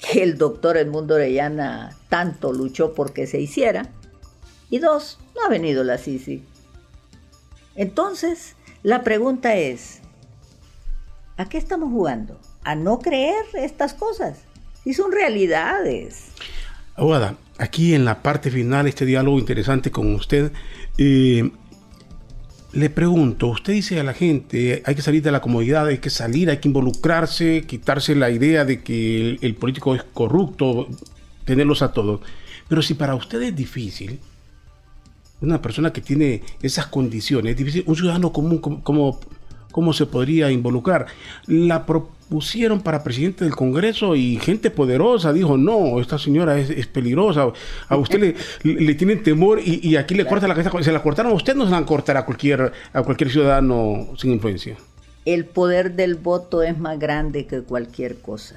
que 0.00 0.22
el 0.22 0.38
doctor 0.38 0.76
Edmundo 0.76 1.14
Orellana 1.14 1.96
tanto 2.08 2.52
luchó 2.52 2.94
porque 2.94 3.26
se 3.26 3.40
hiciera. 3.40 3.88
Y 4.70 4.78
dos, 4.78 5.18
no 5.34 5.44
ha 5.44 5.48
venido 5.48 5.84
la 5.84 5.98
Sisi. 5.98 6.42
Entonces, 7.74 8.56
la 8.82 9.04
pregunta 9.04 9.54
es, 9.56 10.00
¿a 11.36 11.48
qué 11.48 11.58
estamos 11.58 11.90
jugando? 11.90 12.40
¿A 12.64 12.74
no 12.74 12.98
creer 12.98 13.44
estas 13.54 13.94
cosas? 13.94 14.38
Y 14.84 14.94
son 14.94 15.12
realidades. 15.12 16.28
Aguada, 16.94 17.36
aquí 17.58 17.94
en 17.94 18.04
la 18.04 18.22
parte 18.22 18.50
final, 18.50 18.86
este 18.86 19.04
diálogo 19.04 19.38
interesante 19.38 19.90
con 19.90 20.14
usted, 20.14 20.52
eh, 20.98 21.50
le 22.72 22.90
pregunto, 22.90 23.48
usted 23.48 23.72
dice 23.72 24.00
a 24.00 24.04
la 24.04 24.12
gente, 24.12 24.82
hay 24.84 24.94
que 24.94 25.02
salir 25.02 25.22
de 25.22 25.32
la 25.32 25.40
comodidad, 25.40 25.86
hay 25.86 25.98
que 25.98 26.10
salir, 26.10 26.50
hay 26.50 26.58
que 26.58 26.68
involucrarse, 26.68 27.64
quitarse 27.66 28.14
la 28.14 28.30
idea 28.30 28.64
de 28.64 28.82
que 28.82 29.38
el 29.40 29.54
político 29.54 29.94
es 29.94 30.02
corrupto, 30.02 30.88
tenerlos 31.44 31.82
a 31.82 31.92
todos. 31.92 32.20
Pero 32.68 32.82
si 32.82 32.94
para 32.94 33.14
usted 33.14 33.40
es 33.42 33.56
difícil, 33.56 34.18
una 35.40 35.62
persona 35.62 35.92
que 35.92 36.00
tiene 36.00 36.42
esas 36.62 36.86
condiciones, 36.86 37.56
difícil, 37.56 37.84
un 37.86 37.96
ciudadano 37.96 38.32
común, 38.32 38.58
¿cómo, 38.58 39.20
cómo 39.70 39.92
se 39.92 40.06
podría 40.06 40.50
involucrar? 40.50 41.06
La 41.46 41.86
propusieron 42.28 42.80
para 42.80 43.04
presidente 43.04 43.44
del 43.44 43.54
Congreso 43.54 44.16
y 44.16 44.36
gente 44.36 44.70
poderosa 44.70 45.32
dijo, 45.32 45.56
no, 45.56 46.00
esta 46.00 46.18
señora 46.18 46.58
es, 46.58 46.86
peligrosa, 46.88 47.52
a 47.88 47.96
usted 47.96 48.18
le, 48.64 48.74
le, 48.80 48.94
tienen 48.94 49.22
temor 49.22 49.60
y, 49.64 49.96
aquí 49.96 50.14
le 50.14 50.26
corta 50.26 50.48
la 50.48 50.54
cabeza, 50.54 50.72
se 50.82 50.92
la 50.92 51.02
cortaron 51.02 51.32
a 51.32 51.34
usted, 51.34 51.54
no 51.54 51.64
se 51.64 51.70
la 51.70 51.86
cortar 51.86 52.16
a 52.16 52.24
cualquier, 52.24 52.72
a 52.92 53.02
cualquier 53.02 53.30
ciudadano 53.30 54.08
sin 54.16 54.32
influencia. 54.32 54.76
El 55.24 55.44
poder 55.44 55.94
del 55.94 56.16
voto 56.16 56.62
es 56.62 56.78
más 56.78 56.98
grande 56.98 57.46
que 57.46 57.62
cualquier 57.62 58.16
cosa. 58.16 58.56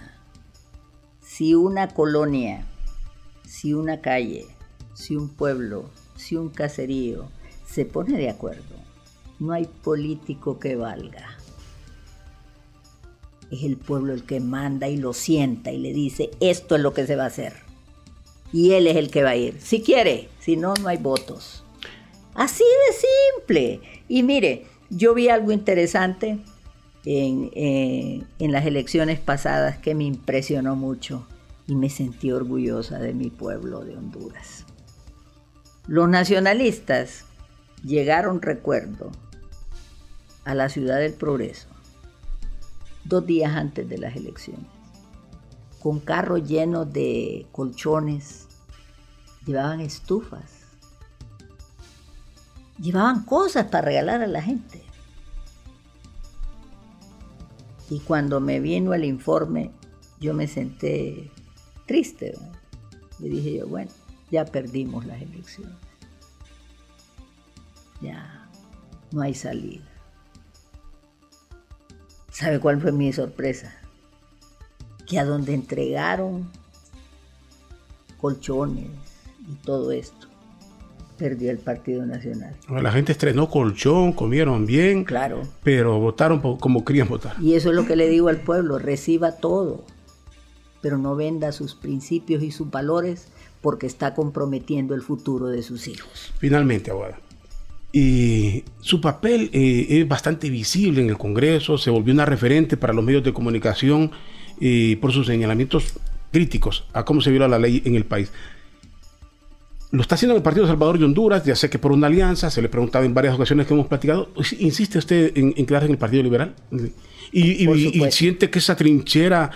Si 1.22 1.54
una 1.54 1.90
colonia, 1.90 2.66
si 3.46 3.74
una 3.74 4.02
calle, 4.02 4.46
si 4.94 5.16
un 5.16 5.30
pueblo 5.30 5.90
si 6.20 6.36
un 6.36 6.50
caserío 6.50 7.30
se 7.66 7.86
pone 7.86 8.18
de 8.18 8.30
acuerdo, 8.30 8.76
no 9.40 9.54
hay 9.54 9.66
político 9.66 10.60
que 10.60 10.76
valga. 10.76 11.39
Es 13.52 13.64
el 13.64 13.78
pueblo 13.78 14.14
el 14.14 14.24
que 14.24 14.40
manda 14.40 14.88
y 14.88 14.98
lo 14.98 15.14
sienta 15.14 15.72
y 15.72 15.78
le 15.78 15.94
dice, 15.94 16.30
esto 16.40 16.76
es 16.76 16.82
lo 16.82 16.94
que 16.94 17.08
se 17.08 17.16
va 17.16 17.24
a 17.24 17.28
hacer. 17.28 17.54
Y 18.52 18.72
él 18.72 18.88
es 18.88 18.96
el 18.96 19.12
que 19.12 19.24
va 19.24 19.32
a 19.32 19.36
ir, 19.36 19.60
si 19.62 19.82
quiere, 19.82 20.30
si 20.40 20.56
no, 20.56 20.74
no 20.76 20.88
hay 20.88 20.98
votos. 20.98 21.64
Así 22.36 22.64
de 22.64 23.44
simple. 23.44 23.82
Y 24.08 24.24
mire, 24.24 24.66
yo 24.90 25.14
vi 25.14 25.30
algo 25.30 25.52
interesante 25.52 26.40
en, 27.06 27.52
eh, 27.54 28.24
las 28.40 28.66
elecciones 28.66 29.20
pasadas 29.20 29.78
que 29.78 29.96
me 29.96 30.06
impresionó 30.06 30.76
mucho 30.76 31.28
y 31.68 31.76
me 31.76 31.90
sentí 31.90 32.32
orgullosa 32.32 33.00
de 33.00 33.14
mi 33.14 33.30
pueblo 33.30 33.82
de 33.82 33.96
Honduras. 33.96 34.66
Los 35.88 36.10
nacionalistas 36.10 37.26
llegaron, 37.84 38.42
recuerdo, 38.42 39.12
a 40.46 40.56
la 40.56 40.70
ciudad 40.70 41.00
del 41.00 41.14
progreso 41.14 41.68
dos 43.10 43.26
días 43.26 43.54
antes 43.56 43.90
de 43.90 43.98
las 43.98 44.16
elecciones, 44.16 44.66
con 45.80 46.00
carros 46.00 46.48
llenos 46.48 46.94
de 46.94 47.48
colchones, 47.52 48.48
llevaban 49.46 49.82
estufas, 49.82 50.68
llevaban 52.80 53.26
cosas 53.26 53.66
para 53.66 53.86
regalar 53.86 54.22
a 54.22 54.28
la 54.28 54.42
gente. 54.42 54.84
Y 57.90 58.00
cuando 58.02 58.40
me 58.40 58.60
vino 58.60 58.94
el 58.94 59.04
informe, 59.04 59.72
yo 60.20 60.36
me 60.36 60.48
senté 60.48 61.32
triste. 61.88 62.38
Le 63.18 63.30
dije 63.30 63.58
yo, 63.58 63.68
bueno, 63.68 63.92
ya 64.30 64.46
perdimos 64.46 65.06
las 65.08 65.20
elecciones. 65.22 65.76
Ya 68.00 68.48
no 69.12 69.24
hay 69.24 69.34
salida. 69.34 69.89
¿Sabe 72.32 72.60
cuál 72.60 72.80
fue 72.82 72.92
mi 72.92 73.12
sorpresa? 73.14 73.74
Que 75.06 75.20
a 75.20 75.26
donde 75.26 75.54
entregaron 75.54 76.50
colchones 78.20 78.90
y 79.50 79.56
todo 79.66 79.92
esto, 79.92 80.28
perdió 81.18 81.50
el 81.52 81.58
Partido 81.58 82.06
Nacional. 82.06 82.56
La 82.70 82.92
gente 82.92 83.14
estrenó 83.14 83.50
colchón, 83.50 84.14
comieron 84.14 84.66
bien, 84.66 85.04
claro. 85.04 85.42
pero 85.64 86.00
votaron 86.00 86.58
como 86.58 86.86
querían 86.86 87.08
votar. 87.08 87.36
Y 87.42 87.56
eso 87.56 87.70
es 87.70 87.76
lo 87.76 87.86
que 87.86 87.96
le 87.96 88.10
digo 88.10 88.28
al 88.28 88.38
pueblo, 88.38 88.78
reciba 88.78 89.38
todo 89.38 89.84
pero 90.82 90.98
no 90.98 91.16
venda 91.16 91.52
sus 91.52 91.76
principios 91.76 92.44
y 92.44 92.52
sus 92.52 92.70
valores 92.70 93.28
porque 93.62 93.88
está 93.88 94.14
comprometiendo 94.14 94.96
el 94.96 95.02
futuro 95.02 95.48
de 95.48 95.64
sus 95.64 95.88
hijos. 95.88 96.34
Finalmente, 96.38 96.92
abogada. 96.92 97.20
Y 97.92 98.64
su 98.82 99.02
papel 99.02 99.50
eh, 99.52 99.88
es 99.90 100.08
bastante 100.08 100.50
visible 100.50 101.02
en 101.02 101.10
el 101.10 101.18
Congreso, 101.18 101.78
se 101.78 101.90
volvió 101.90 102.14
una 102.14 102.26
referente 102.26 102.78
para 102.78 102.94
los 102.94 103.04
medios 103.04 103.24
de 103.24 103.34
comunicación 103.34 104.12
eh, 104.62 104.98
por 105.02 105.12
sus 105.12 105.26
señalamientos 105.26 105.94
críticos 106.32 106.86
a 106.94 107.04
cómo 107.04 107.22
se 107.22 107.32
viola 107.32 107.48
la 107.48 107.58
ley 107.58 107.82
en 107.86 107.96
el 107.96 108.06
país. 108.06 108.32
Lo 109.92 110.02
está 110.02 110.14
haciendo 110.14 110.36
en 110.36 110.38
el 110.38 110.44
Partido 110.44 110.68
Salvador 110.68 111.00
de 111.00 111.06
Honduras, 111.06 111.44
ya 111.44 111.56
sé 111.56 111.68
que 111.68 111.80
por 111.80 111.92
una 111.92 112.06
alianza, 112.06 112.52
se 112.52 112.62
le 112.62 112.70
preguntaba 112.70 113.06
en 113.06 113.16
varias 113.16 113.34
ocasiones 113.34 113.66
que 113.66 113.74
hemos 113.74 113.88
platicado, 113.88 114.30
¿insiste 114.60 115.00
usted 115.00 115.36
en, 115.36 115.54
quedarse 115.66 115.88
en 115.88 115.94
el 115.94 115.98
Partido 115.98 116.22
Liberal? 116.22 116.54
Y, 117.32 117.68
y 117.68 118.12
siente 118.12 118.52
que 118.52 118.60
esa 118.60 118.76
trinchera 118.76 119.50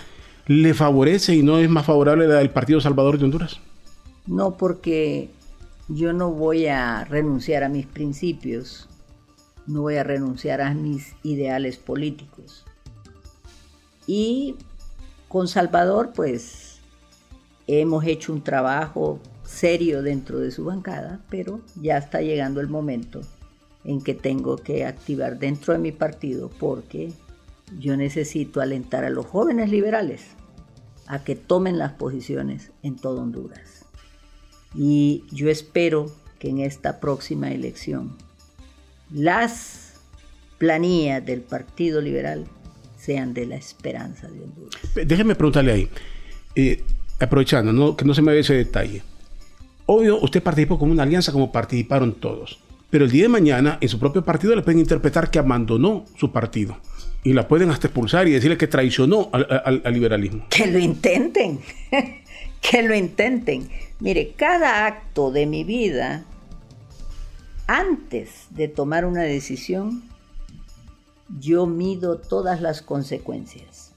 le 0.47 0.73
favorece 0.73 1.35
y 1.35 1.43
no 1.43 1.59
es 1.59 1.69
más 1.69 1.85
favorable 1.85 2.27
la 2.27 2.35
del 2.35 2.49
Partido 2.49 2.81
Salvador 2.81 3.19
de 3.19 3.25
Honduras? 3.25 3.59
No, 4.25 4.57
porque 4.57 5.29
yo 5.87 6.13
no 6.13 6.31
voy 6.31 6.67
a 6.67 7.03
renunciar 7.05 7.63
a 7.63 7.69
mis 7.69 7.85
principios, 7.85 8.87
no 9.67 9.81
voy 9.81 9.95
a 9.95 10.03
renunciar 10.03 10.61
a 10.61 10.73
mis 10.73 11.15
ideales 11.23 11.77
políticos. 11.77 12.65
Y 14.07 14.55
con 15.27 15.47
Salvador, 15.47 16.11
pues, 16.13 16.79
hemos 17.67 18.05
hecho 18.05 18.33
un 18.33 18.43
trabajo 18.43 19.19
serio 19.43 20.01
dentro 20.01 20.39
de 20.39 20.51
su 20.51 20.65
bancada, 20.65 21.21
pero 21.29 21.61
ya 21.81 21.97
está 21.97 22.21
llegando 22.21 22.59
el 22.61 22.67
momento 22.67 23.21
en 23.83 24.01
que 24.01 24.13
tengo 24.13 24.57
que 24.57 24.85
activar 24.85 25.39
dentro 25.39 25.73
de 25.73 25.79
mi 25.79 25.91
partido 25.91 26.49
porque 26.49 27.11
yo 27.79 27.97
necesito 27.97 28.61
alentar 28.61 29.03
a 29.03 29.09
los 29.09 29.25
jóvenes 29.25 29.69
liberales 29.69 30.23
a 31.07 31.23
que 31.23 31.35
tomen 31.35 31.77
las 31.77 31.93
posiciones 31.93 32.71
en 32.81 32.95
todo 32.95 33.21
Honduras. 33.21 33.82
Y 34.75 35.23
yo 35.31 35.49
espero 35.49 36.11
que 36.39 36.49
en 36.49 36.59
esta 36.59 36.99
próxima 36.99 37.51
elección 37.51 38.15
las 39.11 39.93
planillas 40.57 41.25
del 41.25 41.41
Partido 41.41 42.01
Liberal 42.01 42.45
sean 42.97 43.33
de 43.33 43.45
la 43.45 43.55
esperanza 43.55 44.27
de 44.27 44.41
Honduras. 44.41 44.81
Déjeme 44.95 45.35
preguntarle 45.35 45.71
ahí, 45.71 45.89
eh, 46.55 46.83
aprovechando, 47.19 47.95
que 47.95 48.05
no 48.05 48.13
se 48.13 48.21
me 48.21 48.31
ve 48.31 48.39
ese 48.39 48.53
detalle. 48.53 49.03
Obvio, 49.85 50.21
usted 50.21 50.41
participó 50.41 50.79
con 50.79 50.89
una 50.89 51.03
alianza 51.03 51.31
como 51.31 51.51
participaron 51.51 52.13
todos, 52.13 52.59
pero 52.89 53.05
el 53.05 53.11
día 53.11 53.23
de 53.23 53.29
mañana 53.29 53.77
en 53.81 53.89
su 53.89 53.99
propio 53.99 54.23
partido 54.23 54.55
le 54.55 54.61
pueden 54.61 54.79
interpretar 54.79 55.29
que 55.29 55.39
abandonó 55.39 56.05
su 56.17 56.31
partido 56.31 56.77
y 57.23 57.33
la 57.33 57.47
pueden 57.47 57.69
hasta 57.69 57.87
expulsar 57.87 58.27
y 58.27 58.31
decirle 58.31 58.57
que 58.57 58.67
traicionó 58.67 59.29
al, 59.31 59.81
liberalismo. 59.93 60.45
Que 60.49 60.67
lo 60.67 60.79
intenten, 60.79 61.59
que 62.69 62.81
lo 62.81 62.95
intenten. 62.95 63.69
Mire, 63.99 64.33
cada 64.33 64.85
acto 64.85 65.31
de 65.31 65.45
mi 65.45 65.63
vida, 65.63 66.25
antes 67.67 68.47
de 68.49 68.67
tomar 68.67 69.05
una 69.05 69.21
decisión, 69.21 70.03
yo 71.39 71.65
mido 71.67 72.17
todas 72.17 72.61
las 72.61 72.81
consecuencias. 72.81 73.91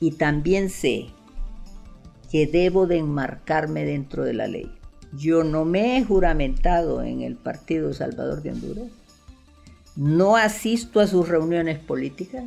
Y 0.00 0.12
también 0.12 0.70
sé 0.70 1.06
que 2.30 2.46
debo 2.46 2.86
de 2.86 2.98
enmarcarme 2.98 3.84
dentro 3.84 4.24
de 4.24 4.34
la 4.34 4.48
ley. 4.48 4.72
Yo 5.12 5.44
no 5.44 5.64
me 5.64 5.96
he 5.96 6.04
juramentado 6.04 7.02
en 7.02 7.22
el 7.22 7.36
Partido 7.36 7.92
Salvador 7.94 8.42
de 8.42 8.50
Honduras 8.50 8.90
no 9.96 10.36
asisto 10.36 11.00
a 11.00 11.06
sus 11.06 11.28
reuniones 11.28 11.78
políticas 11.78 12.44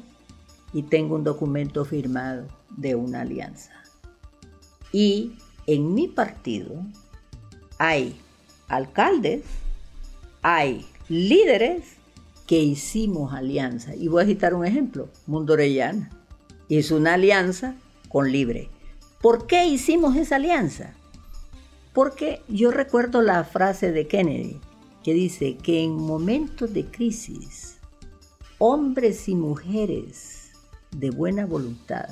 y 0.74 0.84
tengo 0.84 1.16
un 1.16 1.24
documento 1.24 1.86
firmado 1.86 2.48
de 2.76 2.96
una 2.96 3.22
alianza. 3.22 3.72
Y 4.92 5.34
en 5.66 5.94
mi 5.94 6.08
partido 6.08 6.76
hay 7.78 8.16
alcaldes, 8.68 9.44
hay 10.42 10.86
líderes 11.10 11.84
que 12.48 12.60
hicimos 12.60 13.34
alianza. 13.34 13.96
Y 13.96 14.08
voy 14.08 14.24
a 14.24 14.28
citar 14.28 14.54
un 14.54 14.66
ejemplo. 14.66 15.10
Mundo 15.26 15.54
Orellana 15.54 16.10
hizo 16.70 16.96
una 16.96 17.16
alianza 17.16 17.76
con 18.10 18.32
Libre. 18.32 18.70
¿Por 19.22 19.48
qué 19.48 19.68
hicimos 19.68 20.16
esa 20.16 20.38
alianza? 20.38 20.94
Porque 21.94 22.42
yo 22.48 22.72
recuerdo 22.72 23.22
la 23.22 23.44
frase 23.44 23.92
de 23.92 24.08
Kennedy 24.08 24.60
que 25.04 25.14
dice 25.14 25.58
que 25.58 25.84
en 25.84 25.94
momentos 25.94 26.74
de 26.74 26.86
crisis, 26.86 27.78
hombres 28.60 29.28
y 29.28 29.36
mujeres 29.36 30.52
de 30.92 31.10
buena 31.10 31.46
voluntad 31.46 32.08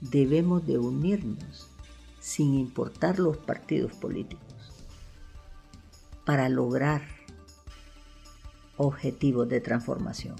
debemos 0.00 0.66
de 0.66 0.78
unirnos 0.78 1.65
sin 2.26 2.54
importar 2.54 3.20
los 3.20 3.36
partidos 3.36 3.92
políticos 3.92 4.42
para 6.24 6.48
lograr 6.48 7.02
objetivos 8.76 9.48
de 9.48 9.60
transformación. 9.60 10.34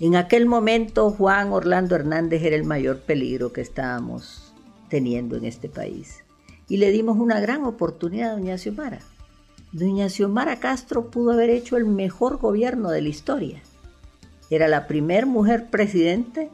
En 0.00 0.16
aquel 0.16 0.46
momento 0.46 1.12
Juan 1.12 1.52
Orlando 1.52 1.94
Hernández 1.94 2.42
era 2.42 2.56
el 2.56 2.64
mayor 2.64 3.02
peligro 3.02 3.52
que 3.52 3.60
estábamos 3.60 4.52
teniendo 4.88 5.36
en 5.36 5.44
este 5.44 5.68
país 5.68 6.24
y 6.68 6.78
le 6.78 6.90
dimos 6.90 7.16
una 7.18 7.38
gran 7.38 7.62
oportunidad 7.66 8.30
a 8.30 8.32
doña 8.32 8.58
Xiomara 8.58 8.98
Doña 9.70 10.08
Xiomara 10.08 10.58
Castro 10.58 11.08
pudo 11.08 11.30
haber 11.30 11.50
hecho 11.50 11.76
el 11.76 11.84
mejor 11.84 12.38
gobierno 12.38 12.90
de 12.90 13.00
la 13.00 13.08
historia. 13.10 13.62
Era 14.50 14.66
la 14.66 14.88
primer 14.88 15.26
mujer 15.26 15.70
presidente 15.70 16.50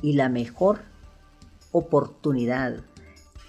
y 0.00 0.14
la 0.14 0.30
mejor 0.30 0.80
oportunidad. 1.72 2.87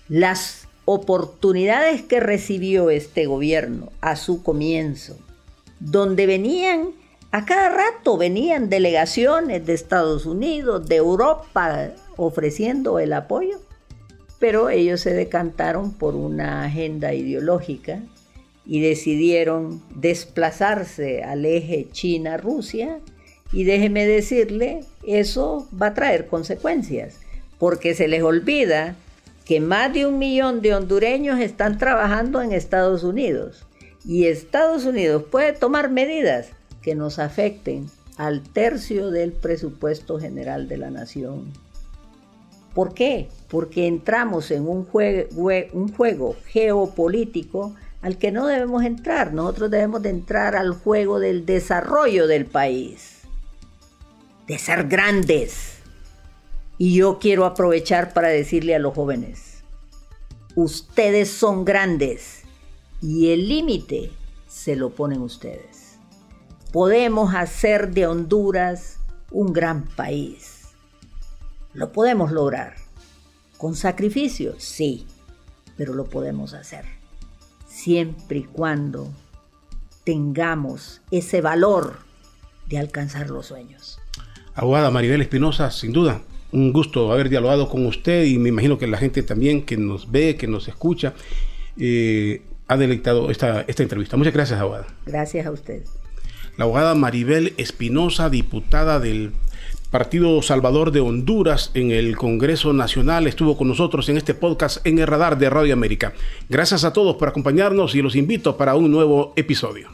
Las 0.09 0.67
oportunidades 0.85 2.01
que 2.01 2.19
recibió 2.19 2.89
este 2.89 3.27
gobierno 3.27 3.91
a 4.01 4.15
su 4.15 4.41
comienzo, 4.41 5.15
donde 5.79 6.25
venían, 6.25 6.93
a 7.29 7.45
cada 7.45 7.69
rato 7.69 8.17
venían 8.17 8.69
delegaciones 8.69 9.63
de 9.67 9.73
Estados 9.75 10.25
Unidos, 10.25 10.87
de 10.89 10.95
Europa, 10.95 11.91
ofreciendo 12.17 12.97
el 12.97 13.13
apoyo, 13.13 13.59
pero 14.39 14.71
ellos 14.71 15.01
se 15.01 15.13
decantaron 15.13 15.93
por 15.93 16.15
una 16.15 16.63
agenda 16.63 17.13
ideológica 17.13 18.01
y 18.65 18.81
decidieron 18.81 19.83
desplazarse 19.93 21.21
al 21.21 21.45
eje 21.45 21.87
China-Rusia 21.91 22.99
y 23.51 23.63
déjeme 23.63 24.07
decirle, 24.07 24.85
eso 25.05 25.67
va 25.79 25.87
a 25.87 25.93
traer 25.93 26.25
consecuencias, 26.25 27.19
porque 27.59 27.93
se 27.93 28.07
les 28.07 28.23
olvida 28.23 28.95
que 29.49 29.59
más 29.59 29.91
de 29.91 30.05
un 30.05 30.19
millón 30.19 30.61
de 30.61 30.75
hondureños 30.75 31.39
están 31.39 31.79
trabajando 31.79 32.43
en 32.43 32.51
Estados 32.51 33.03
Unidos 33.03 33.65
y 34.05 34.27
Estados 34.27 34.85
Unidos 34.85 35.23
puede 35.31 35.53
tomar 35.53 35.89
medidas 35.89 36.49
que 36.83 36.93
nos 36.93 37.17
afecten 37.17 37.89
al 38.15 38.43
tercio 38.43 39.09
del 39.09 39.31
presupuesto 39.31 40.19
general 40.19 40.67
de 40.67 40.77
la 40.77 40.91
nación. 40.91 41.51
¿Por 42.75 42.93
qué? 42.93 43.27
Porque 43.47 43.87
entramos 43.87 44.51
en 44.51 44.69
un 44.69 44.87
un 44.93 45.93
juego 45.93 46.35
geopolítico 46.45 47.73
al 48.03 48.19
que 48.19 48.31
no 48.31 48.45
debemos 48.45 48.83
entrar. 48.83 49.33
Nosotros 49.33 49.71
debemos 49.71 50.03
de 50.03 50.11
entrar 50.11 50.55
al 50.55 50.73
juego 50.73 51.19
del 51.19 51.47
desarrollo 51.47 52.27
del 52.27 52.45
país, 52.45 53.21
de 54.45 54.59
ser 54.59 54.87
grandes. 54.87 55.78
Y 56.81 56.95
yo 56.95 57.19
quiero 57.19 57.45
aprovechar 57.45 58.13
para 58.13 58.29
decirle 58.29 58.73
a 58.73 58.79
los 58.79 58.95
jóvenes, 58.95 59.65
ustedes 60.55 61.29
son 61.29 61.65
grandes 61.65 62.43
y 63.01 63.33
el 63.33 63.49
límite 63.49 64.11
se 64.47 64.77
lo 64.77 64.89
ponen 64.91 65.21
ustedes. 65.21 65.99
Podemos 66.71 67.35
hacer 67.35 67.91
de 67.91 68.07
Honduras 68.07 68.99
un 69.29 69.51
gran 69.51 69.83
país. 69.83 70.69
Lo 71.73 71.91
podemos 71.91 72.31
lograr. 72.31 72.75
¿Con 73.57 73.75
sacrificio? 73.75 74.55
Sí, 74.57 75.05
pero 75.75 75.93
lo 75.93 76.05
podemos 76.05 76.53
hacer. 76.53 76.85
Siempre 77.67 78.39
y 78.39 78.43
cuando 78.43 79.11
tengamos 80.05 81.01
ese 81.11 81.41
valor 81.41 81.97
de 82.67 82.77
alcanzar 82.77 83.29
los 83.29 83.47
sueños. 83.47 83.99
Abogada 84.55 84.91
Maribel 84.91 85.21
Espinosa, 85.21 85.71
sin 85.71 85.91
duda, 85.91 86.21
un 86.51 86.73
gusto 86.73 87.11
haber 87.11 87.29
dialogado 87.29 87.69
con 87.69 87.85
usted 87.85 88.25
y 88.25 88.37
me 88.37 88.49
imagino 88.49 88.77
que 88.77 88.87
la 88.87 88.97
gente 88.97 89.23
también 89.23 89.63
que 89.63 89.77
nos 89.77 90.11
ve, 90.11 90.35
que 90.35 90.47
nos 90.47 90.67
escucha, 90.67 91.13
eh, 91.77 92.41
ha 92.67 92.77
deleitado 92.77 93.29
esta, 93.31 93.61
esta 93.67 93.83
entrevista. 93.83 94.17
Muchas 94.17 94.33
gracias, 94.33 94.59
abogada. 94.59 94.87
Gracias 95.05 95.45
a 95.45 95.51
usted. 95.51 95.83
La 96.57 96.65
abogada 96.65 96.95
Maribel 96.95 97.53
Espinosa, 97.57 98.29
diputada 98.29 98.99
del 98.99 99.31
Partido 99.91 100.41
Salvador 100.41 100.91
de 100.91 100.99
Honduras 100.99 101.71
en 101.73 101.91
el 101.91 102.15
Congreso 102.15 102.73
Nacional, 102.73 103.27
estuvo 103.27 103.57
con 103.57 103.67
nosotros 103.67 104.07
en 104.09 104.17
este 104.17 104.33
podcast 104.33 104.85
en 104.85 104.99
el 104.99 105.07
radar 105.07 105.37
de 105.37 105.49
Radio 105.49 105.73
América. 105.73 106.13
Gracias 106.47 106.83
a 106.83 106.93
todos 106.93 107.15
por 107.15 107.27
acompañarnos 107.27 107.95
y 107.95 108.01
los 108.01 108.15
invito 108.15 108.57
para 108.57 108.75
un 108.75 108.91
nuevo 108.91 109.33
episodio. 109.35 109.89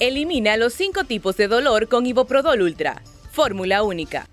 Elimina 0.00 0.56
los 0.56 0.74
cinco 0.74 1.04
tipos 1.04 1.36
de 1.36 1.48
dolor 1.48 1.88
con 1.88 2.06
Iboprodol 2.06 2.62
Ultra. 2.62 3.02
Fórmula 3.32 3.82
única 3.82 4.28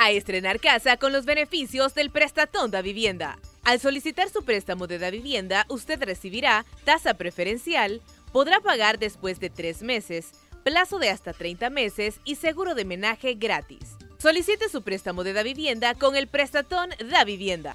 a 0.00 0.10
estrenar 0.12 0.60
casa 0.60 0.96
con 0.96 1.12
los 1.12 1.26
beneficios 1.26 1.92
del 1.92 2.10
Prestatón 2.10 2.70
da 2.70 2.80
Vivienda. 2.80 3.38
Al 3.64 3.80
solicitar 3.80 4.30
su 4.30 4.42
préstamo 4.42 4.86
de 4.86 4.98
da 4.98 5.10
vivienda, 5.10 5.66
usted 5.68 6.02
recibirá 6.02 6.64
tasa 6.84 7.12
preferencial, 7.12 8.00
podrá 8.32 8.60
pagar 8.60 8.98
después 8.98 9.40
de 9.40 9.50
tres 9.50 9.82
meses, 9.82 10.30
plazo 10.64 10.98
de 10.98 11.10
hasta 11.10 11.34
30 11.34 11.68
meses 11.68 12.18
y 12.24 12.36
seguro 12.36 12.74
de 12.74 12.86
menaje 12.86 13.34
gratis. 13.34 13.98
Solicite 14.16 14.70
su 14.70 14.80
préstamo 14.80 15.22
de 15.22 15.34
da 15.34 15.42
vivienda 15.42 15.94
con 15.94 16.16
el 16.16 16.28
Prestatón 16.28 16.88
da 17.10 17.24
Vivienda. 17.24 17.74